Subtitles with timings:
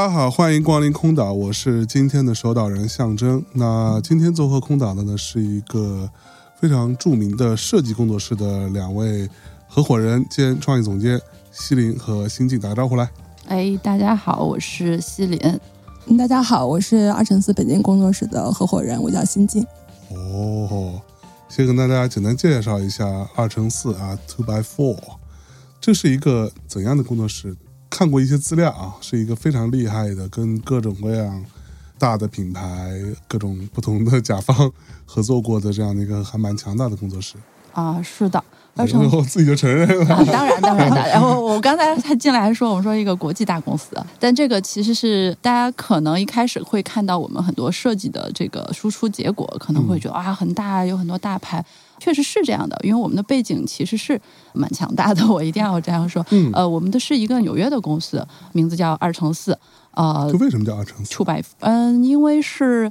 [0.00, 3.44] 大家好，欢迎光临空岛，我是今天的守岛人象征。
[3.52, 6.08] 那今天做客空岛的呢，是一个
[6.58, 9.28] 非常著名的设计工作室的两位
[9.68, 11.20] 合伙人兼创意总监
[11.52, 13.10] 西林和新晋，打个招呼来。
[13.48, 15.38] 哎，大家好，我是西林。
[16.06, 19.62] 嗯大家好，我是二乘四北京工作室的合伙人，我叫新晋。
[20.08, 20.98] 哦，
[21.50, 24.96] 先跟大家简单介绍一下二乘四啊，Two by Four，
[25.78, 27.54] 这是一个怎样的工作室？
[27.90, 31.44] 看过一些资料啊，是一个非常厉害的，跟各种各样
[31.98, 32.92] 大的品牌、
[33.28, 34.72] 各种不同的甲方
[35.04, 37.34] 合作过的这样的一个还蛮强大的工作室。
[37.72, 38.42] 啊，是的，
[38.74, 40.14] 然后自己就承认了。
[40.14, 40.96] 啊，当然当然的。
[41.08, 51.64] 然后我刚才他进来还说，我们说一个国际大公司，但这个其实是大家可能一开始会看到我们很多设计的这个输出结果，可能会觉得啊很大，有很多大牌。
[52.00, 54.20] 确实是这样的，因为我们的背景其实是
[54.54, 56.24] 蛮强大的，我一定要这样说。
[56.30, 59.56] 嗯呃，我们的是一个纽约的公司，名字叫二乘四。
[59.92, 61.14] 呃就，为什么叫二乘四
[61.60, 62.90] 嗯，因为是。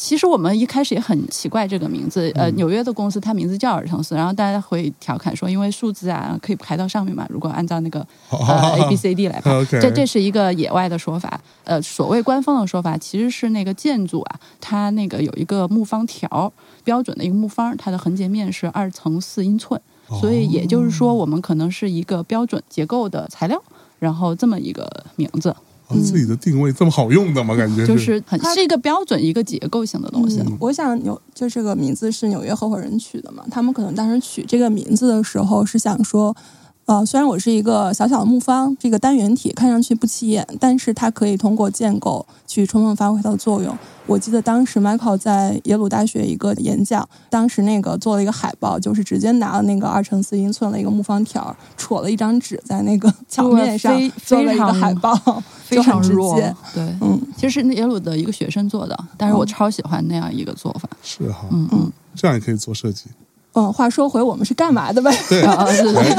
[0.00, 16.50] 其实我们一开始也很奇怪这个名字，呃，纽约的公司它名字叫尔城斯，然后大家会调侃说，因为数字啊可以排到上面嘛，如果按照那个呃 A B C D 来排，这这是一个野外的说法，呃，所谓官方的说法其实是那个建筑啊，它那个有一个木方条，
[16.82, 19.78] 标准的一个木方，它的横截面是二乘四英寸，
[20.18, 23.62] 所以也就是说我们可能是一个标准结构的材料，
[23.98, 25.54] 然后这么一个名字，
[25.90, 27.54] 哦自己的定位这么好用的吗？
[27.54, 30.40] 感觉就是很它是一个标准一个结构性的东西。
[30.40, 36.34] 嗯，我想纽就这个名字是纽约合伙人取的嘛，他们可能当时取这个名字的时候是想说，
[36.86, 43.76] 呃，虽然我是一个小小的木方，这个单元体看上去不起眼，但是它可以通过建构去充分发挥它的作用。
[44.06, 55.14] 我记得当时 Michael 在耶鲁大学一个演讲，当时那个做了一个海报，就是直接拿了那个二乘四英寸的一个木方条，戳了一张纸在那个 墙面上非做了一个海报，
[55.62, 60.88] 非常直接。，对，嗯，其实是耶鲁的一个学生做的，但是我超喜欢那样一个做法。
[61.04, 63.04] 是哈，嗯嗯，这样也可以做设计。
[63.52, 65.10] 嗯，话说回我们是干嘛的呗？
[65.28, 66.16] 对，啊，对对对，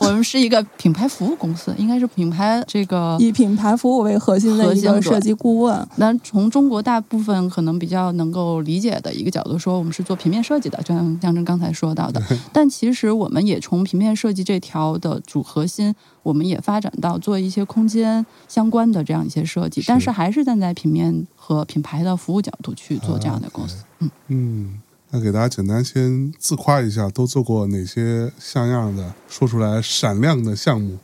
[0.00, 3.16] 我们是一个品牌服务公司，应该是品牌这个。
[3.18, 5.88] 以品牌服务为核心的设计顾问。
[5.96, 12.22] 那从中国大部分可能比较能够理解的一个角度说，我们是做平面设计的，就像象征刚才说到的。
[12.52, 23.84] 但其实我们也从平面设计这条的主核心，我们也发展到做一些空间相关的这样一些设计，但是还是站在平面和品牌的服务角度去做这样的公司。
[24.00, 24.80] 嗯，嗯，
[25.14, 30.98] 那给大家简单先自夸一下，都做过哪些像样的、说出来闪亮的项目？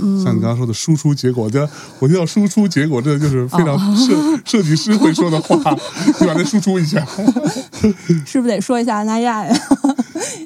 [0.00, 5.56] 嗯像你刚刚说的输出结果，这我听到输出结果，这就是非常哦设、设计师会说的话，
[6.20, 7.04] 你把它输出一下。
[8.24, 9.52] 是不是得说一下安那亚呀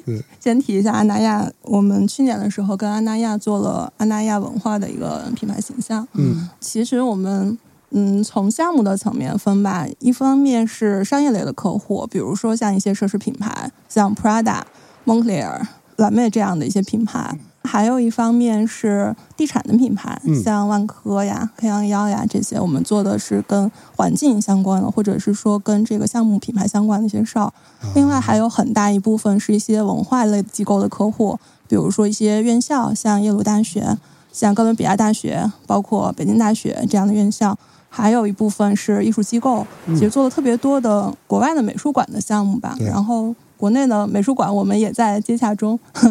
[0.07, 0.19] 对？
[0.41, 6.07] 先提一下安那亚，我们去年的时候跟安那亚做了安那亚文化的一个品牌形象。
[6.13, 7.55] 嗯其实我们
[7.95, 14.61] 嗯从项目的层面分吧，一方面是商业类的客户，比如说像一些奢侈品牌，像 Prada、
[15.05, 15.61] Moncler、
[15.97, 17.37] 蓝妹这样的一些品牌。
[17.65, 27.53] 还有一方面是地产的品牌，嗯像万科呀、黑羊腰呀这些，我们做的是跟环境相关的，或者是说跟这个项目品牌相关的一些事儿。
[27.95, 31.39] 另外还有很大一部分是一些文化类机构的客户，
[31.69, 33.97] 比如说一些院校，像耶鲁大学、
[34.33, 37.57] 像哥伦比亚大学，包括北京大学这样的院校。
[37.95, 42.73] 还有一部分是艺术机构，其实做了特别多的国外的美术馆的项目吧。
[42.79, 45.79] 对然后国内的美术馆我们也在接洽中。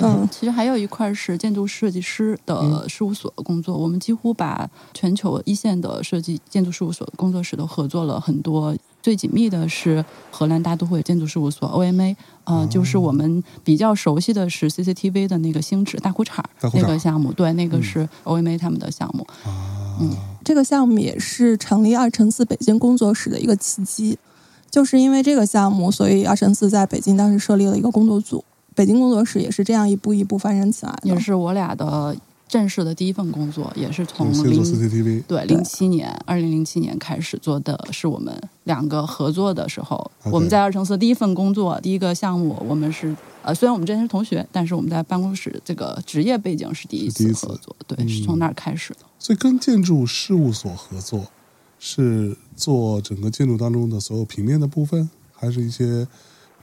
[0.00, 8.74] 嗯， 其实还有一块是建筑设计师的事务所的工作，我们几乎把全球一线的设计建筑事务所工作室都合作了很多。
[9.02, 16.42] 最紧密的是荷兰大都会建筑事务所 OMA，呃，就是我们比较熟悉的是 CCTV 的那个星矢大裤衩
[16.72, 19.26] 那个项目，对，那个是 OMA 他们的项目。
[19.44, 19.52] 啊，
[20.00, 20.10] 嗯
[20.44, 24.18] 这个项目也是成立二乘四北京工作室的一个契机，
[24.70, 28.44] 就是因为这个项目，所以二乘四在北京当时设立了一个工作组。
[28.74, 31.08] 北京工作室也是这样一步一步发展起来的。
[31.08, 32.14] 也是我俩的
[32.54, 43.12] 正式的第一份工作，也是从零 CCTV 对零七年，二零零七年开始做的是我们两个合作的时候我们在二乘四第一份工作，第一个项目，我们是
[43.42, 49.00] 呃，虽然我们之前是同学，但是我们在办公室这个职业背景是第一次是第一次合作，对，嗯是从那儿开始的。
[49.18, 51.26] 所以跟建筑事务所合作，
[51.80, 56.06] 是做整个建筑当中的所有平面的部分，还是一些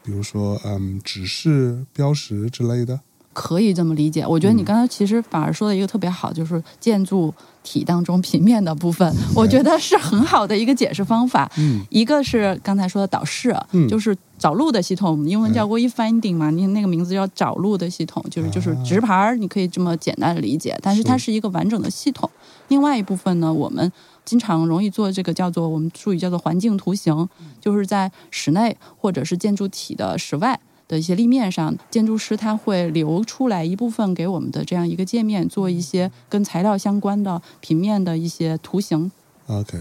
[0.02, 3.02] 比如说嗯指示、标识之类的？
[3.34, 4.26] 可以这么理解。
[4.28, 7.34] 我觉得你嗯刚才其实反而说的一个特别好，就是建筑
[7.64, 11.50] 体当中平面的部分， 我觉得是很好的一个解释方法。
[11.58, 22.30] 嗯一个是刚才说的导视，嗯就是找路的系统，英文叫 wayfinding 嘛，你那个名字叫找路的系统，就是就是啊直牌儿，你可以这么简单的理解，但是它是是一个完整的系统。
[22.68, 23.92] 另外一部分呢，我们
[24.26, 27.28] 经常容易做这个叫做我们术语叫做环境图形，
[27.60, 30.60] 就是在室内或者是建筑体的室外。
[30.92, 39.10] 的一些立面上，建筑师他会留出来一部分给我们的这样一个界面，做一些跟材料相关的平面的一些图形。
[39.48, 39.80] ，OK。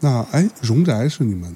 [0.00, 1.54] 那哎，荣宅是你们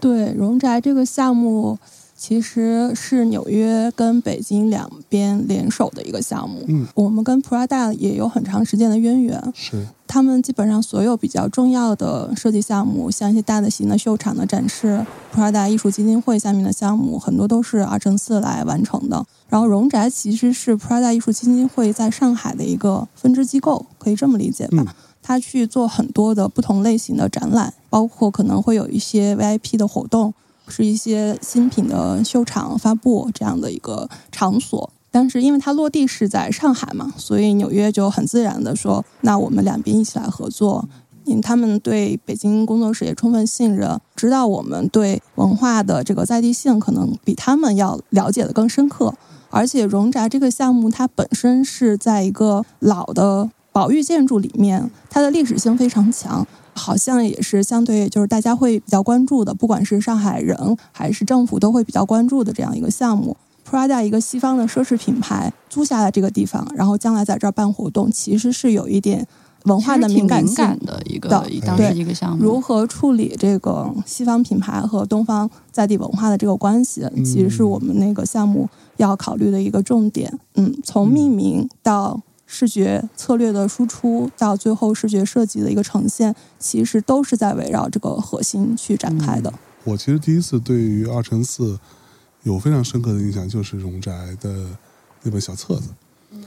[0.00, 1.78] 对，荣宅这个项目
[2.26, 6.64] 其实是纽约跟北京两边联手的一个项目。
[6.68, 15.04] 嗯我们跟 Prada 也有很长时间的渊源，是他们基本上所有比较重要的设计项目，像一些大的型的秀场的展示
[15.34, 19.22] ，Prada 艺术基金会下面的项目，很多都是二乘四来完成的。
[19.50, 24.82] 然后荣宅其实是 Prada 艺术基金会在上海的一个分支机构，可以这么理解吧？
[24.86, 24.86] 嗯
[25.26, 30.34] 他去做很多的不同类型的展览，包括可能会有一些 VIP 的活动，
[30.68, 34.90] 是一些新品的秀场发布这样的一个场所。
[35.10, 40.88] 但是因为它落地是在上海嘛，所以纽约就很自然的说，那我们两边一起来合作。
[41.24, 49.14] 因为他们对北京工作室也充分信任，知道我们对文化的这个在地性可能比他们要了解的更深刻。
[49.48, 63.36] 而且荣宅这个项目，它本身是在一个老的保育建筑里面，它的历史性非常强，好像也是相对就是大家会比较关注的，不管是上海人还是政府都会比较关注的这样一个项目。
[63.68, 69.26] Prada 一个西方的奢侈品牌租下来这个地方，然后将来在这儿办活动，其实是有一点
[69.64, 70.56] 文化的敏感性。
[70.84, 72.44] 的一个的当对时一个项目。
[72.44, 78.68] 如何处理这个西方品牌和东方在地文化的这个关系，其实是我们那个项目
[78.98, 80.38] 要考虑的一个重点。
[80.56, 89.52] 嗯，从命名到视觉策略的输出，到最后视觉设计的一个呈现，其实都是在围绕这个核心去展开的。
[89.84, 91.78] 我其实第一次对于二乘四
[92.42, 94.66] 有非常深刻的印象，就是荣宅的
[95.22, 95.90] 那本小册子。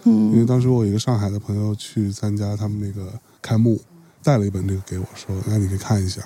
[0.04, 3.12] 嗯因为嗯当时我有一个上海的朋友去参加他们那个
[3.42, 3.80] 开幕，
[4.22, 6.22] 带了一本这个给我说：“那你可以看一下。”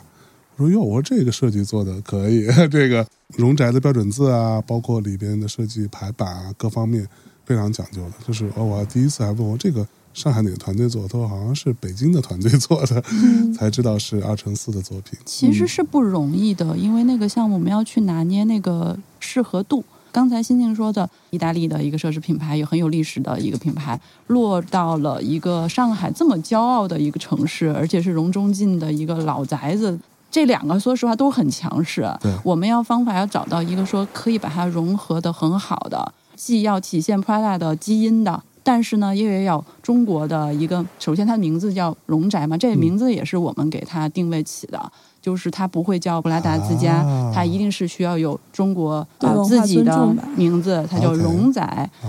[0.57, 3.05] 我说：“哟，我说这个设计做的可以， 这个
[3.37, 7.07] 荣宅的标准字啊，包括里边的设计排版啊，各方面
[7.51, 8.11] 非常讲究的。
[8.25, 15.19] 就是哦，我第一次还问我这个上海哪个团队做的，他说好像是北京的团队做的，嗯才知道是二乘四的作品。
[15.25, 19.83] 其实是不容易的，因为那个项目我们要去拿捏那个适合度。
[20.13, 29.97] 刚才欣欣说的，意大利的一个奢侈品牌，也很有历史的一个品牌，落到了一个上海这么骄傲的一个城市，而且是荣中进的一个老宅子。
[30.29, 49.07] 这两个说实话都很强势对，我们要方法要找到一个说可以把它融合的很好的，既要体现 Prada 的基因的，但是呢，又要中国的一个，首先它的名字叫荣宅嘛，这个名字也是我们给它定位起的，就是它不会叫布拉达之家，啊它一定是需要有中国
[49.47, 51.61] 自己的名字，它叫荣宅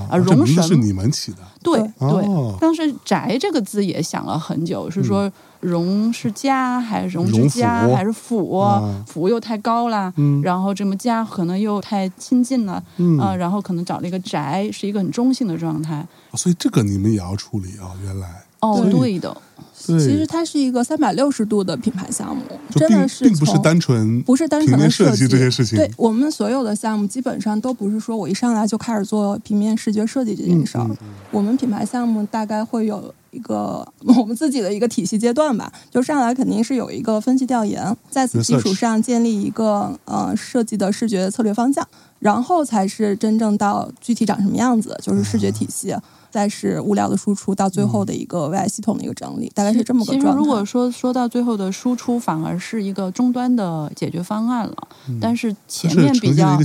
[0.08, 1.38] 啊，荣是你们起的。
[1.62, 2.24] 对对对。
[2.24, 5.30] 哦，当时“宅”这个字也想了很久，是说
[5.62, 8.58] “荣”是家还是“荣之荣家”还是“府”？
[8.60, 9.02] 啊。
[9.06, 10.42] 府又太高了，嗯。
[10.42, 13.18] 然后这么家可能又太亲近了，嗯。
[13.18, 16.06] 呃，然后可能找了一个宅，是一个很中性的状态。
[16.34, 18.28] 所以这个你们也要处理啊、原来。
[18.60, 19.36] 哦，对对的，
[19.74, 22.42] 其实它是一个三百六十度的品牌项目，
[22.76, 30.86] 真的是并不是单纯不是单纯的平面设计这些事情，对我们所有的项目，基本上都不是说我一上来就开始做平面视觉设计这件事儿。
[30.88, 30.96] 嗯。
[31.32, 33.86] 我们品牌项目大概会有一个
[34.16, 41.86] 我们自己的一个体系阶段吧，就上来肯定是有一个分析调研，在此基础上建立一个呃设计的视觉策略方向，
[42.20, 45.94] 然后才是真正到具体长什么样子，就是视觉体系。
[46.30, 50.26] 再是物料的输出，到最后的一个 VI 系统的一个整理，大概是这么个其实。
[50.28, 54.88] 如果说说到最后的输出，反而是一个终端的解决方案了，
[55.20, 56.56] 但是嗯这是前面比较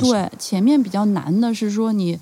[0.00, 2.18] 对，前面比较难的是说你，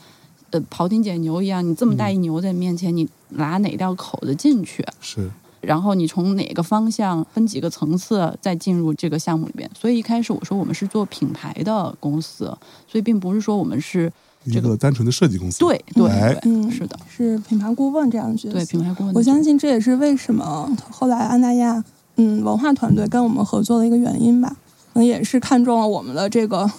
[0.55, 4.87] 呃，庖丁解牛一样，你这么大嗯一牛在你面前，你拿哪道口子进去？
[5.01, 5.29] 是
[5.61, 9.69] 然后你从哪个方向分几个层次再进入这个项目里边。
[9.77, 12.45] 所以一开始我说我们是做品牌的公司，
[12.87, 14.13] 所以并不是说我们是
[14.45, 15.59] 这个一个单纯的设计公司。
[15.59, 18.55] 对对哎对，嗯，是的，是品牌顾问这样的角色。
[18.55, 19.21] 对品牌顾问我。
[19.21, 21.83] 相信这也是为什么后来安那亚
[22.15, 24.57] 嗯文化团队跟我们合作的一个原因吧。
[24.93, 26.71] 可能也是看中了我们的这个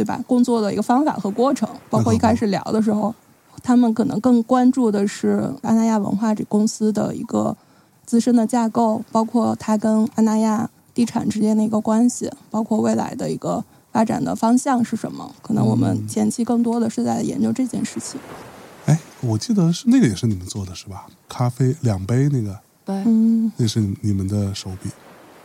[0.00, 3.14] 对吧工作的一个方法和过程，包括一开始聊的时候，
[3.62, 7.54] 他们可能更关注的是安那亚文化这公司的一个
[8.06, 15.30] 自身的架构，包括它跟安那亚地产之间的一个关系，包括未来的一个发展的方向是什么。
[15.42, 18.18] 可能我们嗯前期更多的是在研究这件事情。
[18.86, 21.06] 哎，我记得是那个也是你们做的是吧？
[21.28, 24.88] 咖啡两杯那个，对嗯那是你们的手笔。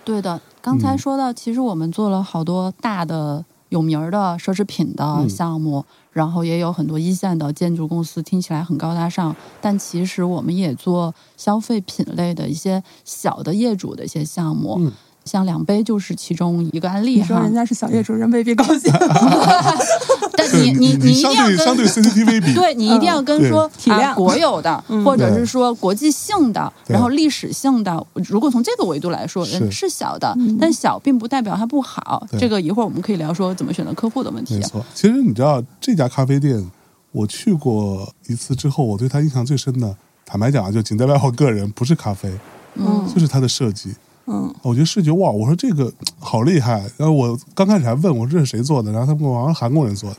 [0.05, 5.29] 对的，刚才嗯说到，其实我们做了好多大的有名儿的奢侈品的嗯。
[5.29, 14.91] 项目，然后也有很多一线的建筑公司，听起来很高大上，但其实我们也做消费品类的一些小的业主的一些项目，嗯
[15.25, 17.53] 像两杯就是其中一个案例你说人。
[17.53, 18.91] 家是小业主，人未必高兴。
[20.37, 28.05] 但你你你一定要跟对相对 CCTV 比，对你一定要跟说啊体量国有的， 嗯或者是说国际性的，然后历史性的。
[28.27, 32.27] 如果从这个维度来说，是人是小的嗯，但小并不代表它不好。
[32.37, 34.61] 这个一会儿我们可以聊说怎么选择客户的问题没。
[34.61, 34.85] 错。
[34.93, 36.69] 其实你知道这家咖啡店，
[37.11, 42.29] 我去过一次之后，我对它印象最深的，坦白讲啊，就仅代表我个人，不是咖啡，
[42.75, 43.95] 嗯就是它的设计。
[44.27, 46.83] 嗯，我觉得视觉哇，我说这个好厉害。
[46.97, 50.17] 然后我刚开始还问我说这是谁做的，然后他们跟我说韩国人做的。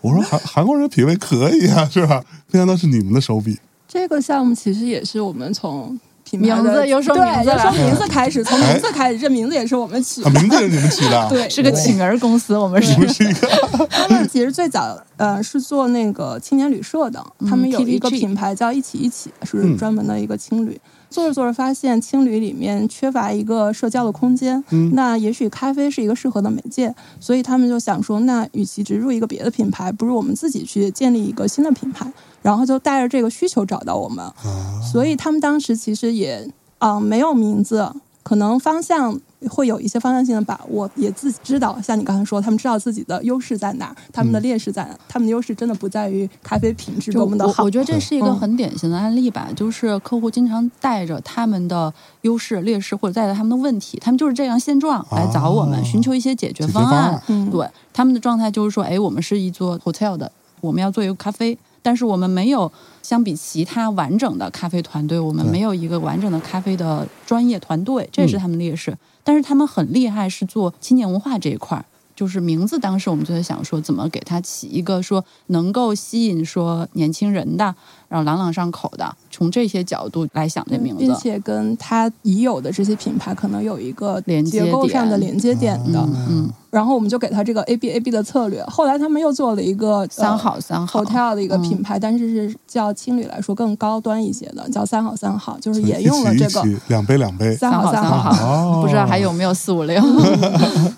[0.00, 2.22] 我说韩 韩国人品味可以啊，是吧？
[2.50, 3.58] 没想到是你们的手笔。
[3.88, 10.40] 这个项目其实也是我们从品牌名字又说对名字说名字开始，从名字开始，这名字也是我们起啊，的。
[10.40, 13.46] 名字是你们起的啊， 对是个起名儿公司，我们是是一个
[13.88, 20.78] 他们其实最早呃是做那个青年旅社的，嗯他们有一个品牌叫一起一起，嗯是专门的一个青旅。
[21.14, 24.90] 做着做着发现青旅里面缺乏一个社交的空间，嗯。
[24.96, 37.88] 那也许咖啡是一个适合的媒介，所以他们就想说，那与其植入一个别的品牌，不如我们自己去建立一个新的品牌，然后就带着这个需求找到我们，啊，所以他们当时其实也啊、没有名字，
[38.24, 39.16] 可能方向
[39.50, 47.62] 会有一些方向性的把握，也自己知道，像你刚才说，他们知道自己的优势在哪儿，他们的劣势在哪儿，他们的优势真的不在于咖啡品质就多么的好。
[47.62, 48.36] 我我，觉得这是一个嗯。
[48.40, 55.84] 很典型的案例吧，就是客户经常带着他们的优势、劣势，或者带着他们的问题，他们就是这样现状来找我们，哦。
[55.84, 56.90] 寻求一些解决方案。
[56.90, 57.22] 方案。
[57.28, 62.72] 嗯，对，他们的状态就是说，哎，我们是一座 hotel 的，我们要做一个咖啡，但是我们没有
[63.02, 68.96] 相比其他完整的咖啡团队，我们没有一个完整的咖啡的专业团队，这也是嗯他们的劣势。
[69.22, 71.84] 但是他们很厉害，是做青年文化这一块儿。
[72.14, 77.64] 就是名字，当时我们就在想说，怎么给它起一个说能够吸引说年轻人的，
[78.08, 81.00] 然后朗朗上口的，从这些角度来想这名字。
[81.00, 88.64] 并且跟它已有的这些品牌可能有一个连接结构上的连接点的，啊嗯，然后我们就给他这个 A B A B 的策略。
[88.66, 97.56] 后来他们又做了一个三好三好 hotel 的一个嗯品牌，但是是叫青旅来说更高端一些的，叫三好三好，就是也用了这个一起两杯两杯。
[97.56, 98.80] 三好三好。
[98.80, 100.00] 不知道还有没有四五六。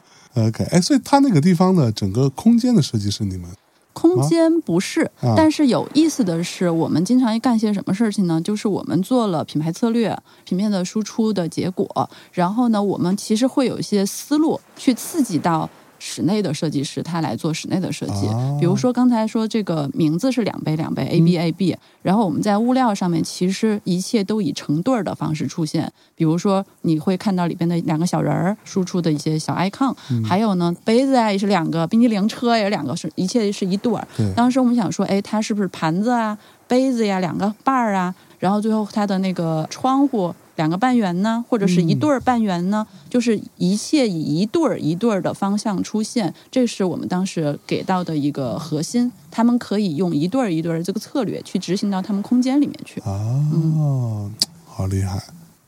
[0.37, 3.51] OK，哎，所以它那个地方的整个空间的设计是你们
[3.95, 8.39] 空间不是，啊但是有意思的是，我们经常干些什么事情呢？
[8.43, 10.15] 就是我们做了品牌策略、
[10.45, 15.69] 平面的输出的结果，然后呢，我们其实会有一些思路去刺激到。
[15.99, 34.07] 室内的设计师他来做室内的设计，哦比如说刚才说这个名字是两杯两杯 A B A B，、然后我们在物料上面其实一切都以成对儿的方式出现，比如说你会看到里边的两个小人儿输出的一些小 icon，、还有呢杯子啊也是两个，冰激凌车也是两个，是一切是一对儿。
[34.35, 36.37] 当时我们想说，哎，它是不是盘子啊、
[36.67, 38.15] 杯子呀、两个瓣儿啊？
[38.39, 42.87] 然后最后它的那个窗户两个半圆呢，或者是一对儿半圆呢？
[43.09, 49.13] 就是一切以一对儿一对儿的方向出现，这是我们当时给到的一个核心。
[49.31, 53.01] 他们可以用一对儿一对儿这个策略去执行到他们空间里面去。
[53.05, 54.31] 哦，
[54.65, 55.23] 好厉害。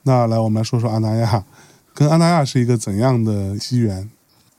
[0.05, 1.45] 那来，我们来说说阿那亚，
[1.93, 4.11] 跟阿那亚是一个怎样的机缘？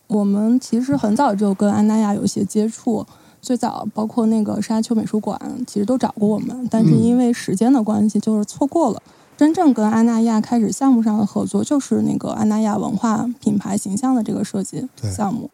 [0.05, 3.05] 我们其实很早就跟安那亚有一些接触，
[3.41, 9.01] 最早包括那个沙丘美术馆，其实都找过我们，但是嗯因为时间的关系，就是错过了。
[9.39, 15.49] 真正跟安那亚开始项目上的合作，就是那个安那亚文化品牌形象的这个设计项目。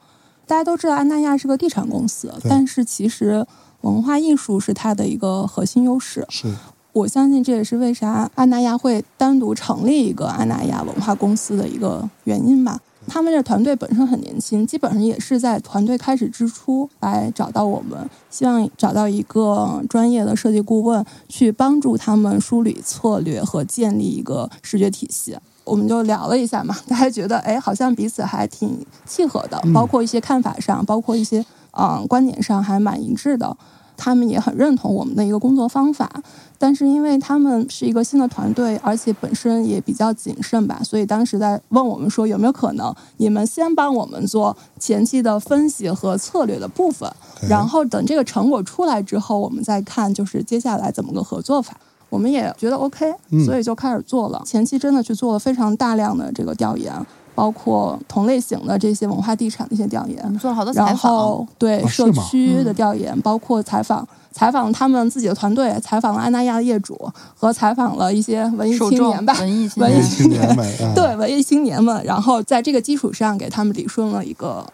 [0.47, 3.45] 大家都知道安那亚是个地产公司，但是其实
[3.81, 6.25] 文化艺术是它的一个核心优势。
[6.29, 6.51] 是
[6.93, 12.79] 我相信这也是为啥安那亚会单独成立一个安那亚文化公司的一个原因吧。
[13.07, 25.37] 他们这团队本身很年轻，基本上也是在团队开始之初来找到我们，希望找到一个专业的设计顾问去帮助他们梳理策略和建立一个视觉体系。
[25.63, 33.55] 我们就聊了一下嘛， 大家觉得哎，好像彼此还挺契合的，嗯包括一些看法上，包括一些嗯观点上还蛮一致的。
[33.97, 36.09] 他们也很认同我们的一个工作方法，
[36.57, 47.11] 但是因为他们是一个新的团队，而且本身也比较谨慎吧，所以当时在问我们说有没有可能你们先帮我们做前期的分析和策略的部分，
[47.49, 51.75] 然后等这个成果出来之后，我们再看就是接下来怎么个合作法。
[52.09, 53.43] 我们也觉得 OK，嗯。
[53.43, 54.41] 所以就开始做了。
[54.45, 56.93] 前期真的去做了非常大量的这个调研，
[57.35, 66.97] 包括同类型的这些文化地产的一些调研我，们做了好多采然访后，对社区的调研，包括采访采访他们自己的团队，采访了安那亚的业主，
[67.37, 74.65] 和采访了一些文艺青年吧，文艺青文艺年青年们，啊 对文艺青年们，然后在这个基础上给他们理顺了一个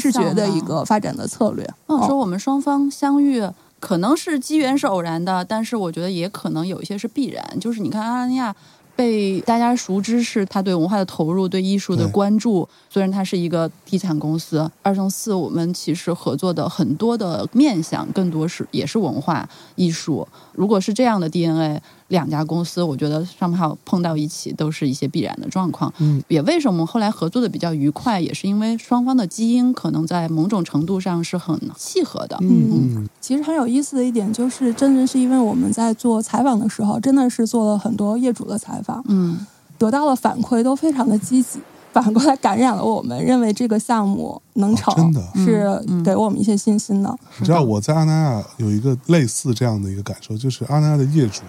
[0.00, 1.64] 视觉的一个发展的策略。
[1.86, 3.48] 嗯，哦说我们双方相遇，
[3.78, 7.44] 可能是机缘是偶然的，但是我觉得也可能有一些是必然。
[7.60, 8.54] 就是你看阿拉尼亚。
[8.98, 12.68] 被大家熟知是他对文化的投入、对艺术的关注。
[12.90, 20.26] 虽然他是一个地产公司，二乘四我们其实合作的很多的面向，更多是也是文化艺术。
[20.52, 25.92] 如果是这样的 DNA，两家公司，我觉得上面碰到一起都是一些必然的状况。
[25.98, 32.36] 嗯，也为什么后来合作的比较愉快，也是因为双方的基因可能在某种程度上是很契合的。
[32.40, 32.96] 嗯。
[32.96, 33.08] 嗯。
[33.20, 39.46] 其实很有意思的一点就是，真的是因为我们在做采访的时候，真的是做了很多业主的采访，嗯，
[39.76, 41.60] 得到了反馈都非常的积极，
[41.92, 45.22] 反过来感染了我们，认为这个项目能成，哦真的？
[45.44, 47.14] 是给我们一些信心的。
[47.38, 51.42] 你知道我在阿那亚有一个类似这样的一个感受，就是阿那亚的业主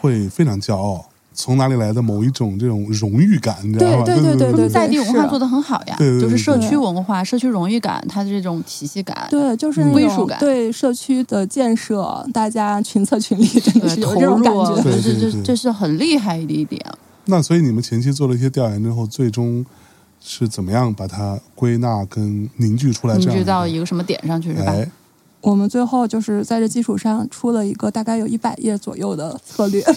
[0.00, 4.04] 会非常骄傲，从哪里来的某一种这种荣誉感，你知道吗？
[4.04, 14.82] 对对对对对在地文化做得很好呀，对对对就是社区文化、社区荣誉感，它的这种体系感，对，就是那种归属感对社区的建设，大家群策群力，真的对是有这种感觉。
[14.82, 16.80] 这这这是很厉害的一点。
[17.26, 19.64] 那所以你们前期做了一些调研之后，最终
[20.22, 24.74] 是怎么样把它归纳跟凝聚出来凝聚到一个什么点上去是吧？
[25.42, 29.82] 哎，我们最后就是在这基础上出了一个大概有一百页左右的策略！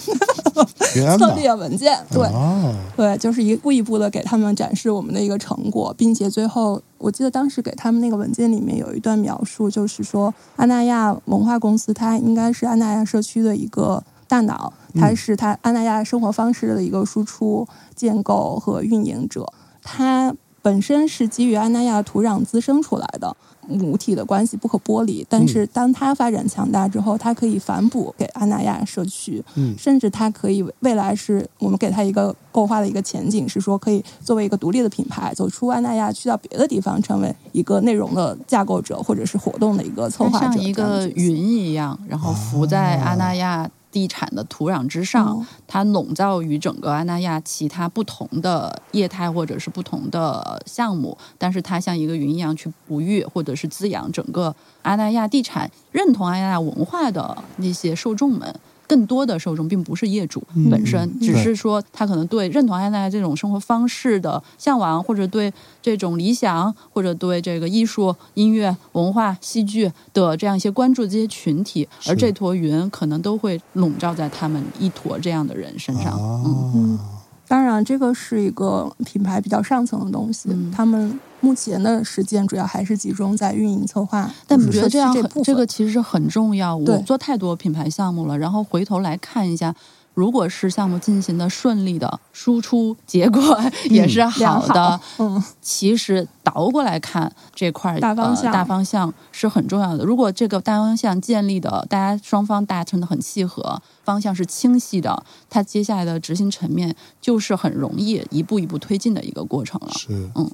[1.17, 2.23] 策略文件，对。
[2.27, 23.35] 啊，对，就是一步一步的给他们展示我们的一个成果，并且最后，我记得当时给他们那个文件里面有一段描述，就是说安那亚文化公司它应该是安那亚社区的一个大脑，它嗯是它安那亚生活方式的一个输出、建构和运营者，它本身是基于安那亚土壤滋生出来的。
[23.69, 29.75] 母体的关系不可剥离，但是当它发展强大之后，它可以反哺给阿那亚社区，嗯。
[29.77, 58.59] 甚至它可以未来是我们给它一个构画的一个前景，是说可以作为一个独立的品牌，走出阿那亚，去到别的地方，成为一个内容的架构者或者是活动的一个策划者，像一个云一样，然后浮在阿那亚地产的土壤之上，嗯它笼罩于整个阿那亚其他不同的业态或者是不同的项目，但是它像一个云一样去哺育或者是滋养整个阿那亚地产认同阿那亚文化的那些受众们。
[58.89, 62.49] 更多的受众并不是业主嗯本身，嗯只是说他可能对。
[62.49, 76.17] 认同阿那亚这种生活方式的向往，或者对这种理想，或者对这个艺术、音乐、文化、戏剧的这样一些关注这些群体，而这坨云可能都会笼罩在他们一坨这样的人身上。
[76.17, 77.18] 嗯，啊，
[77.49, 86.77] 当然，这个是一个品牌比较上层的东西，嗯他们目前的实践主要还是集中在运营策划，但就是社区你觉得这样这个其实是很重要。
[86.77, 89.75] 我对做太多品牌项目了，然后回头来看一下。
[90.19, 93.41] 如果是项目进行的顺利的，输出结果
[93.89, 100.03] 也是好的，嗯，其实倒过来看这块儿大方向呃、大方向是很重要的。
[100.03, 109.93] 如果这个大方向建立的，大家双方达成的很契合，方向是清晰的，它接下来的执行层面就是很容易一步一步推进的一个过程了。
[109.97, 110.51] 是嗯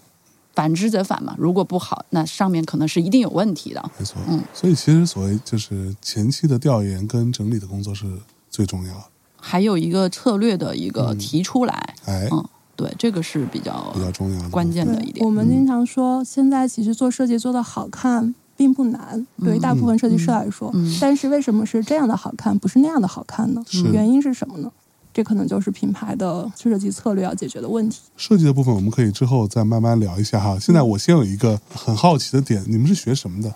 [0.54, 3.84] 反之则反嘛，如果不好，那上面可能是一定有问题的。
[3.98, 4.22] 没错。
[4.28, 8.06] 嗯所以其实所谓就是前期的调研跟整理的工作是
[8.50, 9.04] 最重要的。
[9.48, 12.44] 还有一个策略的一个嗯提出来，哎，嗯
[12.76, 15.30] 对，这个是比较比较重要的关键的一，点我。
[15.30, 23.64] 们经常说，现在其实做设计做的好看并不难，对于大部分设计师来说，嗯但是为什么是这样的好看，不是那样的好看呢？
[23.70, 24.72] 是原因是什么呢？
[25.14, 28.02] 这可能就是品牌的设计策略要解决的问题。
[28.18, 30.58] 设计的部分，我们可以之后再慢慢聊一下哈。
[30.60, 33.54] 现在我先有一个很好奇的点，你们是学什么的？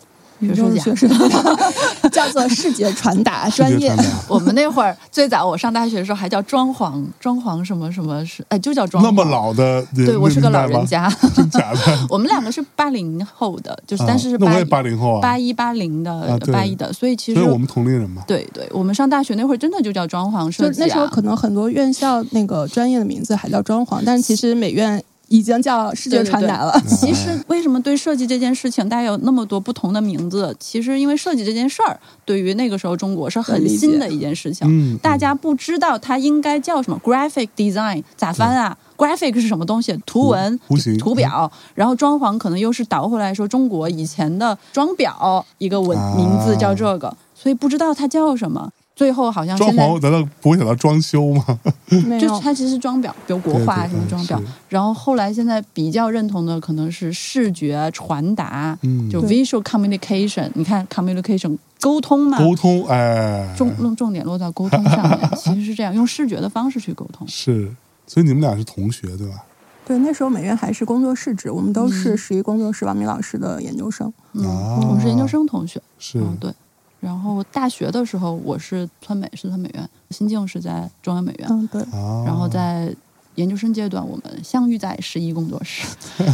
[0.47, 3.95] 学设计啊就是学设计，叫做视觉传达专业。
[4.27, 9.07] 我们那会儿最早我上大学的时候还叫装潢，装潢什么什么是，哎，就叫装潢。
[9.07, 11.09] 那么老的，对我是个老人家。
[11.35, 11.79] 真假的？
[12.09, 18.23] 我们两个是八零后的，就是、啊但是是八那我也八零后啊，八一八零的八一的，所以其实我们同龄人嘛。
[18.27, 20.85] 对对，我们上大学那会儿真的就叫装潢设计、啊。
[20.85, 26.79] 那时候可能很多院校那个专业的名字还叫装潢，但是其实美院已经叫视觉传达了。
[26.87, 30.55] 其实为什么对设计这件事情，大家有那么多不同的名字？
[30.59, 39.97] 其实因为设计这件事儿，对于那个时候中国是很新的一件事情，嗯大家不知道它应该叫什么，graphic design 咋翻啊？graphic 是什么东西？
[40.05, 48.71] 图文、图形图表，然后装潢可能又是倒回来说中国以前的装裱一个文啊名字叫这个，所以不知道它叫什么。
[48.99, 51.57] 最后好像装现在潢难道不会想到装修吗？
[51.87, 60.51] 没有，就是它其实是装裱，比如国画什么装裱，然后后来现在比较认同的可能是视觉传达，嗯就 visual communication。
[60.53, 67.25] 你看 communication 沟通嘛，沟通，哎，重重重点落到沟通上面， 其实是这样，用视觉的方式去沟通。
[67.25, 67.73] 是，
[68.05, 69.45] 所以你们俩是同学对吧？
[69.85, 74.11] 对，那时候美院还是工作室制，我们都是嗯十一工作室王明老师的研究生。
[74.33, 76.51] 嗯，啊我们是研究生同学，是，嗯，对。
[76.99, 82.93] 然后大学的时候，我是川美，是川美院，新静是在中央美院，嗯，对，啊，然后在
[83.35, 85.87] 研究生阶段，我们相遇在十一工作室。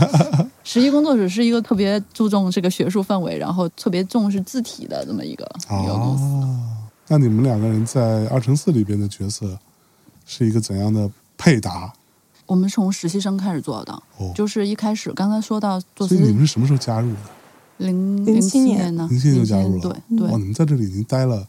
[0.63, 5.47] 十一工作室是一个特别注重这个学术氛围，然后特别重视字体的这么一个、
[5.83, 6.23] 一个公司。
[6.23, 9.59] 啊，那你们两个人在二乘四里边的角色
[10.25, 11.93] 是一个怎样的配搭？
[12.47, 17.19] 我们从实习生开始做的，哦，就是一开始刚才说到做所以你们是什么时候加入的？
[17.77, 21.47] 零07七年呢，零七年就加入了对哇，对，你们在这里已经待了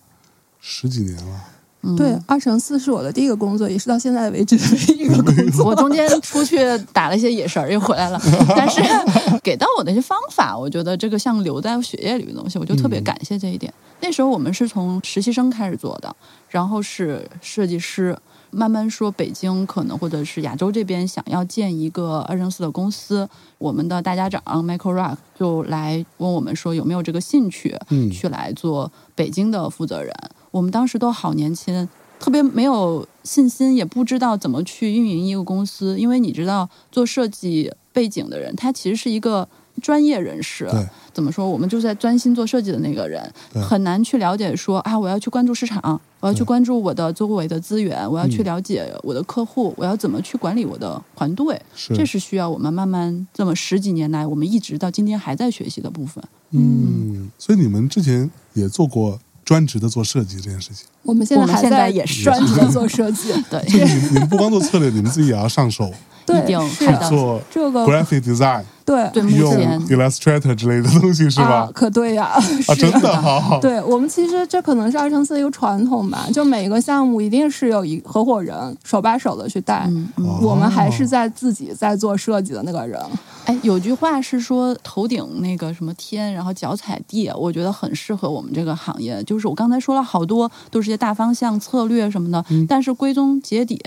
[0.60, 1.44] 十几年了。
[1.82, 5.66] 嗯对，二乘四是我的第一个工作，也是到现在为止的唯一一个工作。
[5.66, 6.58] 我中间出去
[6.92, 8.20] 打了一些野神儿，又回来了。
[8.56, 8.82] 但是
[9.40, 13.72] 给到我的一些方法，我觉得这个像留在血液里的东西，我就特别嗯感谢这一点。
[14.00, 16.16] 那时候我们是从实习生开始做的，
[16.48, 18.16] 然后是设计师，
[18.56, 30.10] 慢慢说北京可能或者是亚洲这边想要建一个二乘四的公司，我们的大家长 Michael Rock 就来问我们说有没有这个兴趣，嗯去来做北京的负责人。
[30.50, 31.86] 我们当时都好年轻，
[32.18, 39.46] 特别没有信心，也不知道怎么去运营一个公司，因为你知道做设计背景的人，他其实是一个
[39.82, 40.68] 专业人士。
[41.12, 41.48] 怎么说？
[41.48, 51.58] 我们就在专心做设计的那个人，很难去了解说啊，我要去关注市场，我要去关注我的周围的资源，我要去嗯了解我的客户，我要怎么去管理我的团队。
[51.74, 56.22] 是，这是需要我们慢慢这么十几年来，我们一直到今天还在学习的部分。
[56.50, 60.86] 嗯，所以你们之前也做过专职的做设计这件事情。
[61.02, 65.94] 我们现在还在现在也是专职的做设计， 对，你们你们不光做策略，你们自己也要上手对，
[66.34, 73.58] 一定是的做这个 graphic design，对对目用前 Illustrator 之类的东西是啊吧？，可对呀，啊， 是真的好。
[73.60, 79.84] 对我们其实这可能是二乘四的一个传统吧，就每个项目一定是有一合伙人手把手的去带。
[79.88, 80.26] 嗯嗯。
[80.26, 83.00] 哦我们还是在自己在做设计的那个人，
[83.46, 89.22] 哎，有句话是说头顶那个什么天，然后脚踩地，我觉得很适合我们这个行业。
[89.24, 93.80] 就是我刚才说了好多都是些大方向、策略什么的，但是归宗结底，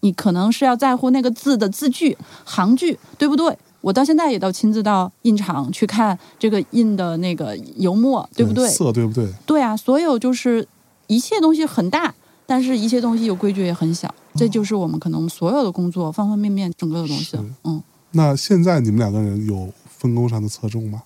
[0.00, 3.56] 你可能是要在乎那个字的字句、行距，对不对？
[3.80, 8.68] 我到现在也到亲自到印厂去看这个印的那个油墨，对不对？
[8.68, 9.32] 色对不对？
[9.46, 10.66] 对啊，所有就是
[11.06, 12.12] 一切东西很大，
[12.44, 17.38] 但是一切东西有规矩也很小，这就是我们可能所有的工作方方面面整个的东西。
[17.62, 17.80] 嗯，
[18.10, 21.02] 那现在你们两个人有分工上的侧重吗？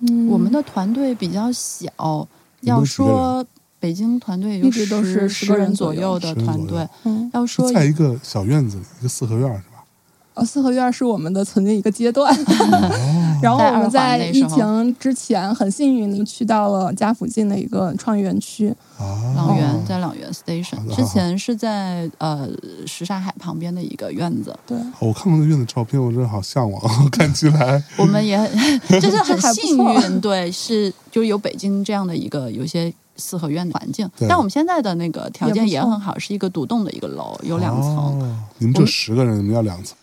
[0.00, 1.88] 嗯，我们的团队比较小，
[2.62, 3.46] 要说
[3.80, 9.84] 北京团队也就一直都是十个人人左右的团队，嗯，要说在一个小院子里，一个四合院是吧？
[10.34, 22.48] 呃，四合院是我们的曾经一个阶段，哦， 然后我们在疫情之前很幸运的去到了家附近的一个创意园区，啊，朗园在朗园 Station，之前是在呃
[22.86, 27.82] 什刹海旁边的一个院子，对，我看过那院子照片，我真的好向往， 看起来。
[27.96, 28.50] 我们也很
[29.00, 37.96] 就是很幸运，对，是就有北京这样的一个有些四合院的环境，但我们现在的那个条件也不很好，是一个独栋的一个楼，有两层。
[37.96, 39.96] 哦你们就十个人，你们要两层，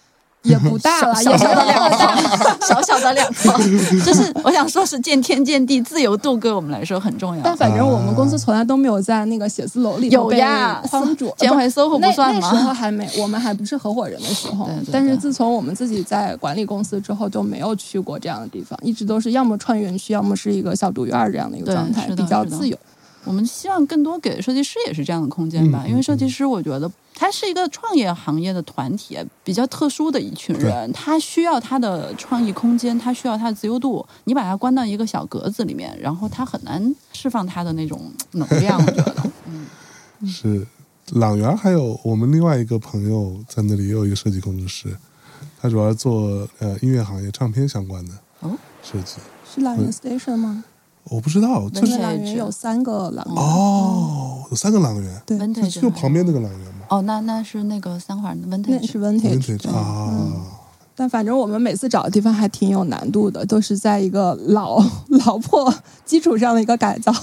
[0.43, 1.91] 也不大了，也小小的两。
[1.91, 3.53] 层，小小的两层，
[4.05, 7.41] 就是我想说，是见天见地，自由度对我们来说很重要。
[7.43, 12.73] 但反正我们公司从来都没有在那个写字楼里有呀框住， 建回 SOHO 不算那时候吗？
[12.73, 14.65] 还没，我们还不是合伙人的时候。
[14.67, 22.77] 对对对但是自从我们自己在管理公司之后，就没有去过这样的地方，一直都是要么串园区，要么是一个小独院这样的一个状态，比较自由。
[23.25, 34.05] 我们希望更多给设计师也是这样的空间吧，嗯因为设计师我觉得他是一个创业行业的团体，比较特殊的一群人，他需要他的创意空间，他需要他的自由度。
[34.25, 39.15] 你把他关到一个小格子里面，然后他很难释放他的那种能量，我觉得。
[39.49, 40.65] 嗯，是
[41.13, 44.95] 朗园，还有我们另外一个朋友在那里也有一个设计工作室，
[45.59, 49.15] 他主要做呃音乐行业唱片相关的哦设计。
[49.49, 50.63] 是朗园 station 吗？
[51.09, 53.35] 我不知道，这是因为朗园有三个朗园。
[53.35, 55.37] 哦，有三个朗园，对
[55.69, 59.69] 就旁边那个朗园吗哦，那那是那个三环的那 vintage，是 vintage。
[59.69, 60.11] 啊，
[60.95, 64.81] 但反正我们每次找的地方还挺有难度的，都是在一个老
[65.25, 65.73] 老破
[66.05, 67.13] 基础上的一个改造。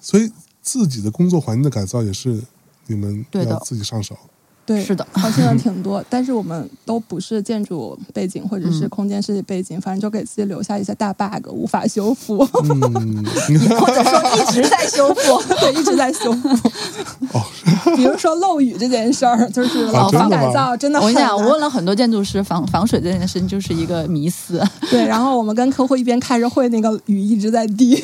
[0.00, 0.30] 所以
[0.62, 2.42] 自己的工作环境的改造也是
[2.86, 4.16] 你们要自己上手。
[4.68, 13.24] 对，是的好像 挺多，但是我们都不是建筑背景或者是嗯空间设计背景，反正就给自己留下一些大 bug，无法修复，嗯，
[13.80, 16.48] 或者说一直在修复， 对，一直在修复。
[17.32, 17.42] 哦，
[17.96, 24.62] 比如说漏雨这件事儿，就是啊老房改造真的我跟你讲，我问了很多建筑师，防防水这件事情就是一个迷思。
[24.90, 27.96] 对，然后我们跟客户一边开着会，那个雨一直在滴，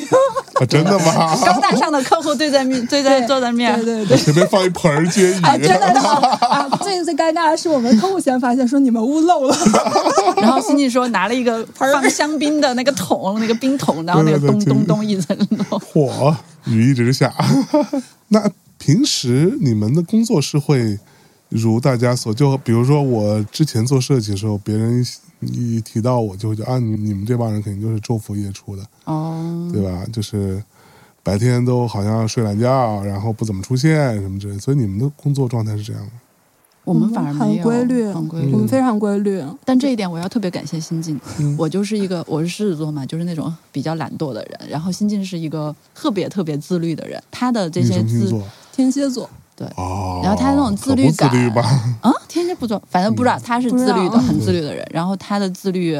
[0.59, 1.35] 啊，真的吗？
[1.45, 4.17] 高大上的客户对在面，对在坐在面，对对对。
[4.17, 6.07] 前面放一盆儿接雨，啊，真的是
[6.55, 6.69] 啊！
[6.81, 9.55] 最最尴尬的是，我们客户先发现说你们屋漏了
[10.41, 15.79] 然后新进说拿了一个放香槟的那个桶，那个冰桶，然后那个咚咚咚一直在弄。
[15.79, 17.33] 火，雨一直下。
[18.29, 20.97] 那平时你们的工作是会
[21.49, 25.05] 如大家所就，比如说我之前做设计的时候，别人
[25.41, 30.03] 一一提到我就会觉得啊，你你们这帮人肯定就是昼伏夜出的，哦，对吧？
[30.11, 30.61] 就是
[31.23, 36.11] 白天都好像睡懒觉，然后不怎么出现什么之类的，所以你们的工作状态是这样吗？
[36.85, 38.53] 我们反而没很有规律，很规律。
[38.53, 39.43] 我们非常规律。
[39.65, 44.69] 但这一点我要特别感谢新进，嗯我就是一个我是狮子座嘛，就是那种比较懒惰的人。
[44.69, 48.33] 然后新晋是一个特别特别自律的人，他的这些自？
[48.71, 49.65] 天蝎座，对，
[50.21, 51.61] 然后他那种自律感吧？
[52.01, 54.85] 啊，天蝎不做，反正不知道他是自律的，很自律的人。
[54.91, 55.97] 然后他的自律